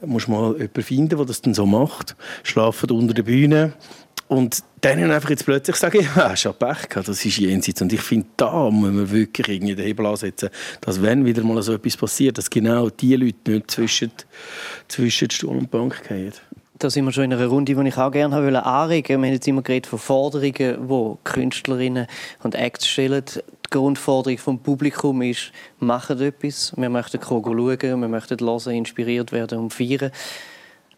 [0.02, 2.16] Da muss mal jemanden finden, der das dann so macht.
[2.44, 3.74] Schlafen unter der Bühne.
[4.28, 7.82] Und dann einfach jetzt plötzlich sagen, ja, hast ja Pech gehabt, das ist jenseits.
[7.82, 10.50] Und ich finde, da muss man wirklich irgendwie den Hebel ansetzen,
[10.82, 14.12] dass wenn wieder mal so etwas passiert, dass genau die Leute nicht zwischen,
[14.88, 16.34] zwischen Stuhl und Bank gehen
[16.80, 19.22] da sind wir schon in einer Runde, die ich auch gerne wollte anregen.
[19.22, 22.08] Wir haben jetzt immer geredet von Forderungen, die Künstlerinnen
[22.42, 23.26] und Acts stellen.
[23.72, 26.74] Die Grundforderung vom Publikum ist, machen etwas.
[26.76, 30.12] Wir möchten schauen, wir möchten hören, inspiriert werden und feiern.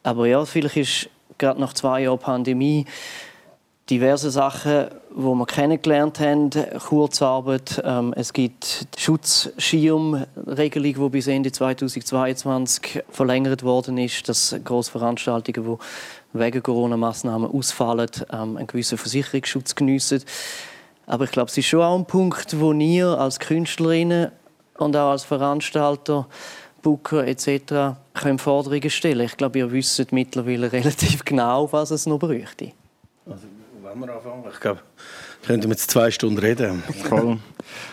[0.04, 2.86] Aber ja, vielleicht ist gerade nach zwei Jahren Pandemie
[3.90, 6.50] diverse Sachen, die wir kennengelernt haben.
[6.88, 15.78] Kurzarbeit, ähm, es gibt die Schutzschirmregelung, die bis Ende 2022 verlängert worden ist, dass Grossveranstaltungen,
[16.34, 20.24] die wegen Corona-Massnahmen ausfallen, ähm, einen gewissen Versicherungsschutz geniessen.
[21.06, 24.32] Aber ich glaube, es ist schon auch ein Punkt, wo ihr als Künstlerinnen
[24.78, 26.28] und auch als Veranstalter
[26.82, 27.98] Booker etc.
[28.14, 29.26] können Forderungen stellen.
[29.26, 32.72] Ich glaube, ihr wisst mittlerweile relativ genau, was es noch bräuchte.
[33.26, 33.48] Also
[33.82, 34.44] wollen wir anfangen?
[34.52, 34.82] Ich glaube,
[35.44, 36.84] könnten wir jetzt zwei Stunden reden.
[37.08, 37.40] Voll.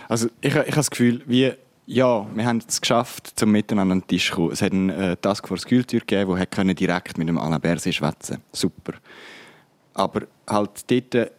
[0.09, 1.53] Also ich, ich habe das Gefühl, wie,
[1.87, 4.53] ja, wir haben es geschafft, zum Miteinander an den Tisch zu kommen.
[4.53, 6.37] Es hat eine äh, Taskforce Kultur gegeben,
[6.67, 8.95] die direkt mit dem Alain Berset schwätzen Super.
[9.95, 11.31] aber halt dort,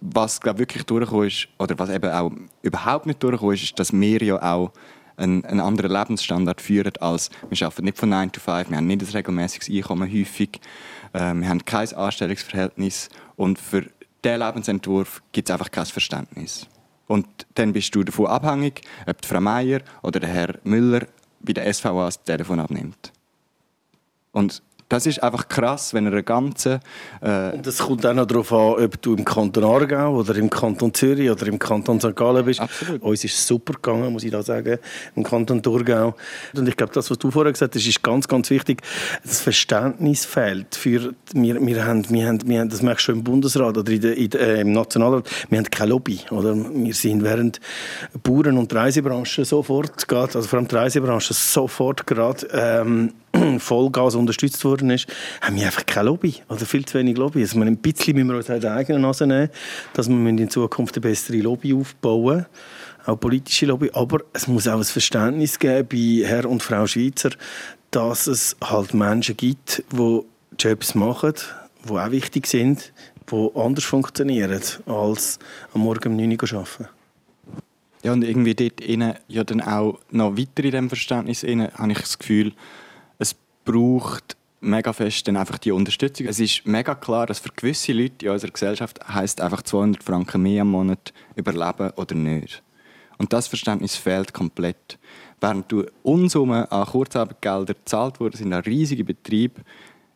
[0.00, 2.32] was glaub, wirklich durchgekommen ist, oder was eben auch
[2.62, 4.72] überhaupt nicht durchgekommen ist, ist, dass wir ja auch
[5.16, 8.86] einen, einen anderen Lebensstandard führen als wir arbeiten nicht von 9 to 5, wir haben
[8.86, 10.60] nicht ein regelmäßiges Einkommen häufig,
[11.12, 13.86] äh, wir haben kein Anstellungsverhältnis und für
[14.24, 16.66] diesen Lebensentwurf gibt es einfach kein Verständnis.
[17.06, 21.06] Und dann bist du davon abhängig, ob die Frau Meier oder der Herr Müller
[21.40, 23.12] bei der SVA das Telefon abnimmt.
[24.32, 26.80] Und das ist einfach krass, wenn er eine ganze...
[27.20, 30.92] Äh das kommt auch noch darauf an, ob du im Kanton Aargau oder im Kanton
[30.92, 32.14] Zürich oder im Kanton St.
[32.14, 32.60] Gallen bist.
[32.60, 33.02] Absolut.
[33.02, 34.78] Uns ist es super gegangen, muss ich da sagen,
[35.16, 36.14] im Kanton Thurgau.
[36.54, 38.82] Und ich glaube, das, was du vorher gesagt hast, ist ganz, ganz wichtig.
[39.24, 41.14] Das Verständnis fehlt für...
[41.32, 44.00] Wir, wir, haben, wir, haben, wir haben, das merkst du schon im Bundesrat oder in
[44.00, 46.20] der, in der, äh, im Nationalrat, wir haben keine Lobby.
[46.30, 46.54] Oder?
[46.54, 47.60] Wir sind während
[48.22, 52.46] Bauern- und Reisebranche sofort, geht, also vor allem die Reisebranche, sofort gerade...
[52.52, 53.12] Ähm,
[53.58, 55.06] Vollgas unterstützt worden ist,
[55.40, 57.42] haben wir einfach keine Lobby oder viel zu wenig Lobby.
[57.42, 59.50] Also ein bisschen müssen wir uns halt eigene Nase nehmen,
[59.92, 62.46] dass wir in Zukunft eine bessere Lobby aufbauen
[63.06, 67.30] auch politische Lobby, aber es muss auch ein Verständnis geben bei Herr und Frau Schweizer,
[67.90, 70.20] dass es halt Menschen gibt, die
[70.58, 71.34] Jobs machen,
[71.86, 72.92] die auch wichtig sind,
[73.30, 75.38] die anders funktionieren, als
[75.74, 76.88] am Morgen um 9 Uhr arbeiten.
[78.02, 81.92] Ja, und irgendwie dort innen, ja dann auch noch weiter in diesem Verständnis innen, habe
[81.92, 82.52] ich das Gefühl,
[83.64, 86.26] braucht mega fest dann einfach die Unterstützung.
[86.26, 90.42] Es ist mega klar, dass für gewisse Leute in unserer Gesellschaft heißt einfach 200 Franken
[90.42, 92.62] mehr am Monat überleben oder nicht.
[93.18, 94.98] Und das Verständnis fehlt komplett.
[95.40, 99.60] Während du Unsummen an Kurzarbeitgeldern gezahlt worden sind, an riesige Betriebe,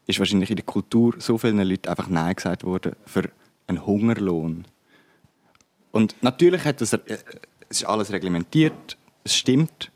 [0.07, 3.31] ist wahrscheinlich in der Kultur so vielen Leuten einfach Nein gesagt worden für
[3.67, 4.65] einen Hungerlohn.
[5.93, 6.99] Und natürlich hat das, äh,
[7.69, 9.91] es ist alles reglementiert, es stimmt,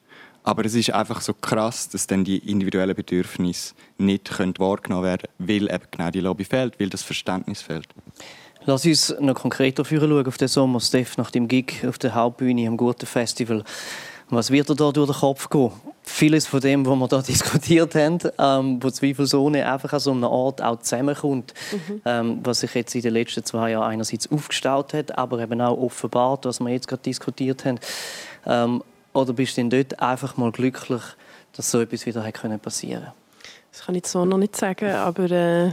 [0.45, 5.29] aber es ist einfach so krass, dass dann die individuellen Bedürfnisse nicht können wahrgenommen werden
[5.39, 7.89] können, weil eben genau die Lobby fehlt, weil das Verständnis fehlt.
[8.65, 12.69] Lass uns noch konkreter schauen auf den Sommer, Steff, nach dem Gig auf der Hauptbühne
[12.69, 13.65] am Guten Festival.
[14.31, 15.73] Was wird dir da durch den Kopf gehen?
[16.05, 20.25] Vieles von dem, was wir da diskutiert haben, ähm, wo zweifelsohne einfach an so einem
[20.25, 22.01] Ort auch zusammenkommt, mhm.
[22.05, 25.77] ähm, was sich jetzt in den letzten zwei Jahren einerseits aufgestaut hat, aber eben auch
[25.77, 27.79] offenbart, was wir jetzt gerade diskutiert haben.
[28.47, 28.83] Ähm,
[29.13, 31.03] oder bist du denn dort einfach mal glücklich,
[31.55, 32.23] dass so etwas wieder
[32.59, 33.15] passieren konnte?
[33.71, 35.73] Das kann ich so noch nicht sagen, aber äh,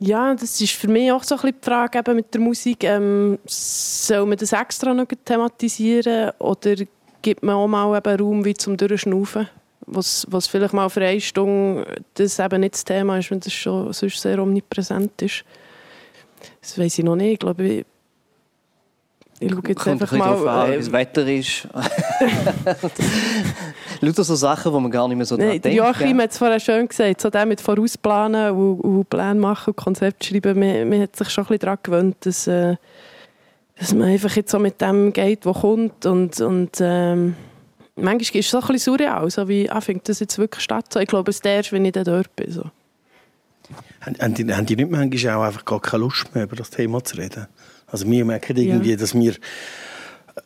[0.00, 2.84] ja, das ist für mich auch so ein bisschen die Frage eben mit der Musik.
[2.84, 6.74] Ähm, soll man das extra noch thematisieren oder
[7.22, 9.48] gibt man auch mal eben Raum wie zum Durchschnaufen?
[9.86, 13.52] Was, was vielleicht mal für eine Stunde das eben nicht das Thema ist, wenn das
[13.52, 15.44] schon sonst sehr omnipräsent ist.
[16.60, 17.32] Das weiß ich noch nicht.
[17.32, 17.84] Ich glaube,
[19.42, 21.66] ich schaue jetzt Kommt einfach mal, an, wie das Wetter ist.
[24.02, 25.78] Lauter so Sachen, die man gar nicht mehr so Nein, denkt.
[25.78, 29.76] Joachim hat es vorher schön gesagt, so der mit Vorausplanen und, und Pläne machen und
[29.76, 32.76] Konzept schreiben, man, man, hat sich schon ein bisschen daran gewöhnt, dass, äh,
[33.78, 37.34] dass man einfach jetzt so mit dem geht, was kommt und, und ähm,
[37.96, 40.92] manchmal ist es so ein bisschen surreal, so wie, ah, findet das jetzt wirklich statt?
[40.92, 42.52] So, ich glaube, es ist erst, wenn ich dann dort bin.
[42.52, 42.64] So.
[44.02, 47.02] Haben die, haben die nicht manchmal auch einfach gar keine Lust mehr, über das Thema
[47.02, 47.46] zu reden?
[47.92, 48.96] Also wir merken irgendwie, ja.
[48.96, 49.34] dass wir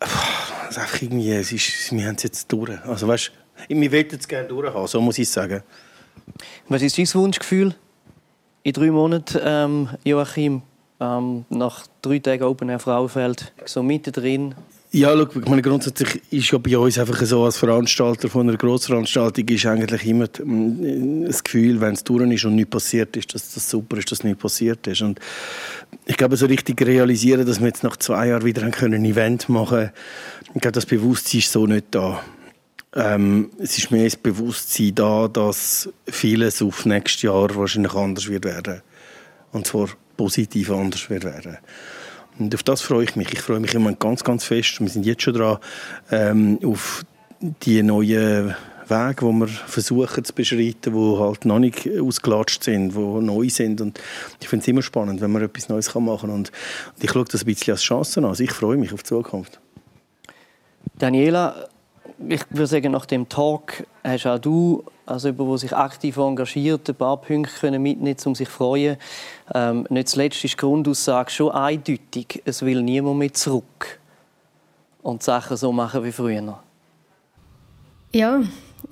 [0.01, 2.73] also einfach irgendwie, es ist, wir haben es jetzt durch.
[2.85, 3.33] Also weißt,
[3.69, 5.63] wir wollen es gerne durchhaben, so muss ich sagen.
[6.69, 7.75] Was ist dein Wunschgefühl
[8.63, 10.63] in drei Monaten, ähm, Joachim?
[11.01, 14.55] Ähm, nach drei Tagen Open Air Frauenfeld, so mittendrin,
[14.95, 18.57] ja, schau, ich meine, grundsätzlich ist ja bei uns einfach so, als Veranstalter von einer
[18.57, 23.35] Grossveranstaltung ist eigentlich immer mm, das Gefühl, wenn es durch ist und nichts passiert ist,
[23.35, 25.03] dass das super ist, dass nichts passiert ist.
[25.03, 25.19] Und
[26.07, 29.79] ich glaube, so richtig realisieren, dass wir jetzt nach zwei Jahren wieder ein Event machen
[29.79, 29.91] können,
[30.55, 32.23] ich glaube, das Bewusstsein ist so nicht da.
[32.95, 38.45] Ähm, es ist mehr das Bewusstsein da, dass vieles auf nächstes Jahr wahrscheinlich anders wird
[38.45, 38.81] werden.
[39.51, 41.59] Und zwar positiv anders wird werden.
[42.39, 43.33] Und auf das freue ich mich.
[43.33, 44.81] Ich freue mich immer ganz, ganz fest.
[44.81, 45.59] Wir sind jetzt schon dran,
[46.11, 47.05] ähm, auf
[47.41, 48.55] die neuen
[48.89, 53.81] Wege, die wir versuchen zu beschreiten, die halt noch nicht ausgelatscht sind, die neu sind.
[53.81, 54.01] Und
[54.41, 56.31] ich finde es immer spannend, wenn man etwas Neues machen kann.
[56.31, 56.51] Und,
[56.95, 58.27] und ich schaue das ein bisschen als Chance an.
[58.27, 59.61] Also ich freue mich auf die Zukunft.
[60.99, 61.69] Daniela,
[62.29, 66.89] ich würde sagen, nach dem Talk hast auch du also jemand, der sich aktiv engagiert,
[66.89, 68.97] ein paar Punkte können mitnehmen um sich zu freuen.
[69.55, 74.01] Ähm, nicht zuletzt ist die Grundaussage schon eindeutig, es will niemand mehr zurück
[75.03, 76.59] und Sachen so machen wie früher.
[78.13, 78.43] Ja,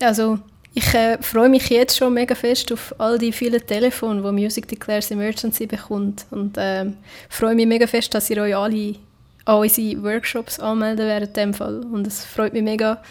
[0.03, 0.39] also
[0.75, 4.69] ich äh, freue mich jetzt schon mega fest auf all die vielen Telefone, die Music
[4.69, 6.87] Declares Emergency bekommt und äh,
[7.29, 8.97] freue mich mega fest, dass ihr euch alle
[9.45, 13.03] an unsere Workshops anmelden in dem Fall und es freut mich mega,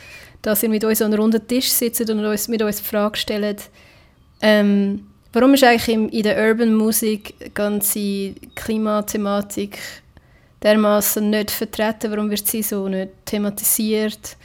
[0.41, 3.17] dass ihr mit uns an einem runden Tisch sitzt und uns, mit uns die Frage
[3.17, 3.69] stellt,
[4.41, 9.79] ähm, warum ist eigentlich in der Urban Musik die ganze Klimathematik
[10.63, 12.11] dermaßen nicht vertreten?
[12.11, 14.37] Warum wird sie so nicht thematisiert?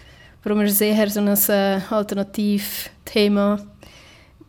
[0.42, 3.58] Warum ist es eher so ein äh, Alternativthema?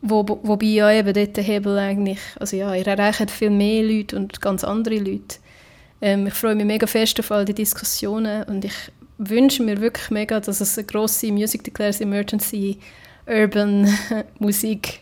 [0.00, 4.14] Wo, wobei ja eben dort der Hebel eigentlich, also ja, ihr erreicht viel mehr Leute
[4.14, 5.38] und ganz andere Leute.
[6.00, 8.74] Ähm, ich freue mich mega fest auf all die Diskussionen und ich
[9.18, 12.78] wünsche mir wirklich mega, dass es eine grosse Music Declares Emergency
[13.26, 13.88] Urban
[14.38, 15.00] Musik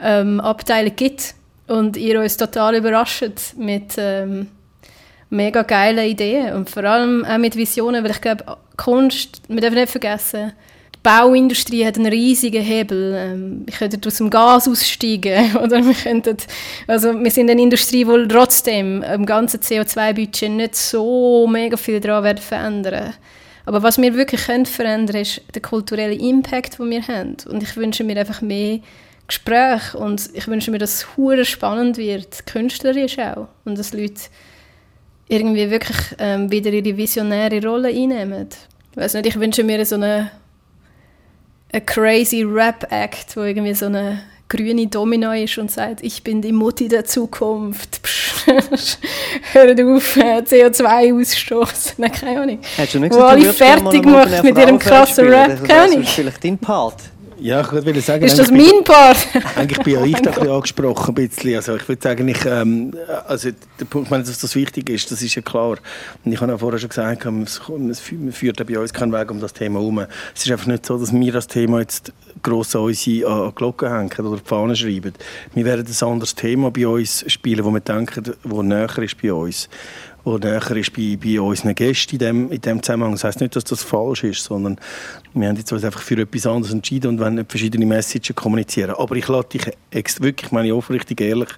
[0.00, 1.34] ähm, Abteilung gibt
[1.66, 4.48] und ihr uns total überrascht mit ähm,
[5.30, 9.76] mega geilen Ideen und vor allem auch mit Visionen, weil ich glaube, Kunst, wir dürfen
[9.76, 10.52] nicht vergessen,
[11.04, 13.14] Bauindustrie hat einen riesigen Hebel.
[13.16, 16.36] Ähm, wir könnten aus dem Gas aussteigen oder wir könnten,
[16.88, 22.24] also wir sind eine Industrie, die trotzdem im ganzen CO2-Budget nicht so mega viel daran
[22.24, 23.14] wird verändern
[23.66, 27.36] aber was wir wirklich können verändern ist der kulturelle Impact, den wir haben.
[27.48, 28.80] Und ich wünsche mir einfach mehr
[29.26, 33.48] Gespräche und ich wünsche mir, dass es spannend wird, künstlerisch auch.
[33.64, 34.20] Und dass Leute
[35.28, 38.48] irgendwie wirklich ähm, wieder ihre visionäre Rolle einnehmen.
[38.96, 40.30] Ich nicht, ich wünsche mir so eine,
[41.74, 46.52] eine crazy Rap-Act, wo irgendwie so eine grüne Domino ist und sagt, ich bin die
[46.52, 48.00] Mutti der Zukunft.
[49.52, 51.94] Hört auf, äh, CO2 ausstoßen.
[51.96, 52.58] Nein, keine Ahnung.
[52.76, 55.64] Hättest du nicht Wo alle fertig macht mit ihrem krassen Rap.
[55.66, 56.04] Keine Das Ahnung.
[56.04, 57.02] vielleicht dein Part.
[57.38, 59.16] Ja, ich würde sagen, Ist das mein Part?
[59.56, 61.10] Eigentlich bin ja ich da ein angesprochen.
[61.10, 61.56] Ein bisschen.
[61.56, 62.94] Also ich würde sagen, ich, ähm,
[63.26, 65.78] also der Punkt, ich meine, dass das wichtig ist, das ist ja klar.
[66.24, 67.46] Und ich habe ja vorher schon gesagt, man
[68.32, 70.06] führt bei uns keinen Weg um das Thema herum.
[70.34, 72.12] Es ist einfach nicht so, dass wir das Thema jetzt
[72.42, 75.12] gross an unsere Glocke hängen oder die Fahne schreiben.
[75.54, 79.32] Wir werden ein anderes Thema bei uns spielen, wo wir denken, wo näher ist bei
[79.32, 79.68] uns
[80.24, 83.12] wo näher ist bei, bei unseren Gästen in dem, in dem Zusammenhang.
[83.12, 84.78] Das heisst nicht, dass das falsch ist, sondern
[85.34, 88.94] wir haben jetzt einfach für etwas anderes entschieden und wollen verschiedene Messages kommunizieren.
[88.96, 89.70] Aber ich lade dich
[90.20, 91.50] wirklich, meine ich aufrichtig ehrlich,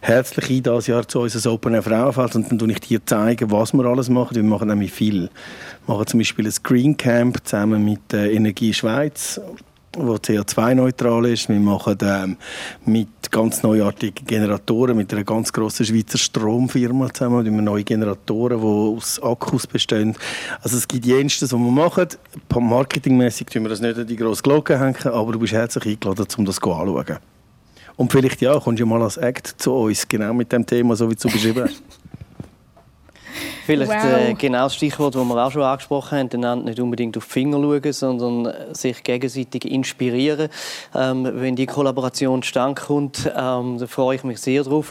[0.00, 3.04] herzlich ein, dieses Jahr zu uns als Open Air Frauenfeld und dann tue ich dir
[3.06, 4.34] zeigen, was wir alles machen.
[4.34, 5.30] Wir machen nämlich viel.
[5.86, 9.40] Wir machen zum Beispiel ein Green Camp zusammen mit äh, Energie Schweiz
[10.06, 11.48] wo CO2-neutral ist.
[11.48, 12.36] Wir machen ähm,
[12.84, 18.66] mit ganz neuartigen Generatoren, mit einer ganz grossen Schweizer Stromfirma zusammen, wir neue Generatoren, die
[18.66, 20.16] aus Akkus bestehen.
[20.62, 22.08] Also es gibt jenstes, was wir machen.
[22.58, 26.26] Marketingmäßig tun wir das nicht an die grosse Glocke hängen, aber du bist herzlich eingeladen,
[26.36, 27.18] um das anzuschauen.
[27.96, 31.10] Und vielleicht ja, kommst du mal als Act zu uns, genau mit dem Thema, so
[31.10, 31.82] wie du beschrieben hast.
[33.68, 34.30] Vielleicht Wow.
[34.30, 37.58] äh, genau das Stichwort, das wir auch schon angesprochen haben, nicht unbedingt auf die Finger
[37.60, 40.48] schauen, sondern äh, sich gegenseitig inspirieren.
[40.94, 44.90] Ähm, wenn die Kollaboration zustande kommt, ähm, da freue ich mich sehr drauf.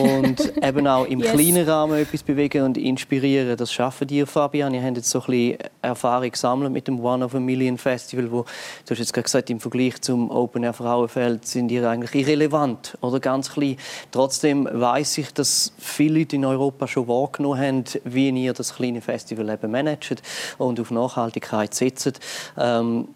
[0.00, 1.32] Und eben auch im Yes.
[1.32, 4.72] kleinen Rahmen etwas bewegen und inspirieren, das schaffen dir, Fabian.
[4.74, 8.30] Ihr habt jetzt so ein bisschen Erfahrung gesammelt mit dem One of a Million Festival,
[8.30, 12.14] wo, du hast jetzt gerade gesagt, im Vergleich zum Open Air Frauenfeld sind ihr eigentlich
[12.14, 13.76] irrelevant oder ganz klein.
[14.12, 19.00] Trotzdem weiß ich, dass viele Leute in Europa schon wahrgenommen haben, wie ihr das kleine
[19.00, 20.22] Festival eben managt
[20.58, 22.20] und auf Nachhaltigkeit setzt.
[22.56, 23.08] Ähm,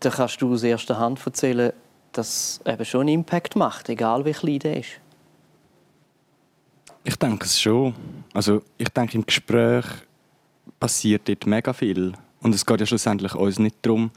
[0.00, 1.72] da kannst du aus erster Hand erzählen,
[2.12, 5.00] dass eben schon einen Impact macht, egal wie klein der ist.
[7.04, 7.94] Ich denke es schon.
[8.34, 9.84] Also ich denke, im Gespräch
[10.80, 12.12] passiert dort mega viel.
[12.40, 14.10] Und es geht ja schlussendlich uns nicht darum,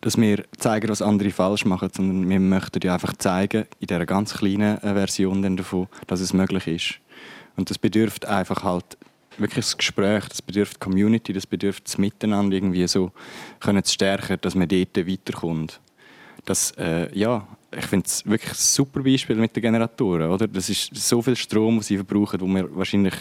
[0.00, 4.04] dass wir zeigen, was andere falsch machen, sondern wir möchten ja einfach zeigen, in dieser
[4.04, 6.94] ganz kleinen äh, Version davon, dass es möglich ist.
[7.56, 8.98] Und das bedürft einfach halt
[9.38, 13.12] wirklich das Gespräch, das bedürft Community, das bedürft das Miteinander irgendwie so
[13.60, 15.80] können zu stärken, dass man dort weiterkommt.
[16.44, 20.30] Das, äh, ja, ich finde es wirklich ein super Beispiel mit den Generatoren.
[20.30, 20.48] Oder?
[20.48, 23.14] Das ist so viel Strom, den sie verbrauchen, wo wir wahrscheinlich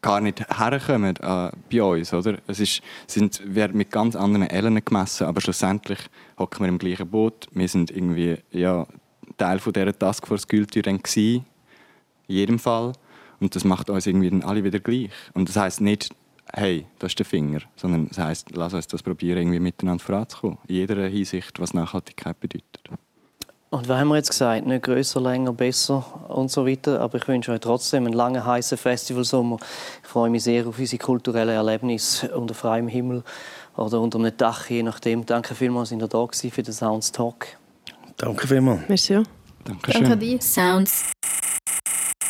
[0.00, 2.12] gar nicht herkommen äh, bei uns.
[2.12, 2.38] Oder?
[2.46, 5.98] Es ist, sind, werden mit ganz anderen Ellen gemessen, aber schlussendlich
[6.38, 7.48] hocken wir im gleichen Boot.
[7.52, 8.86] Wir sind irgendwie ja,
[9.38, 11.44] Teil von dieser Taskforce Kultur in
[12.26, 12.92] jedem Fall.
[13.42, 15.10] Und das macht uns irgendwie dann alle wieder gleich.
[15.34, 16.14] Und das heißt nicht,
[16.52, 20.58] hey, das ist der Finger, sondern das heißt, lass uns das probieren, irgendwie miteinander voranzukommen.
[20.68, 22.88] In jeder Hinsicht, was Nachhaltigkeit bedeutet.
[23.70, 24.66] Und was haben wir jetzt gesagt?
[24.66, 27.00] Nicht größer, länger, besser und so weiter.
[27.00, 29.56] Aber ich wünsche euch trotzdem einen langen, heißen Festivalsommer.
[30.02, 33.24] Ich freue mich sehr auf unsere kulturellen Erlebnisse unter freiem Himmel
[33.74, 35.24] oder unter einem Dach, je nachdem.
[35.24, 37.46] Danke vielmals, dass ihr da gewesen für den Sounds Talk.
[38.18, 38.82] Danke vielmals.
[38.88, 39.22] Merci.
[39.64, 40.02] Dankeschön.
[40.02, 40.42] Danke dir.
[40.42, 41.12] Sounds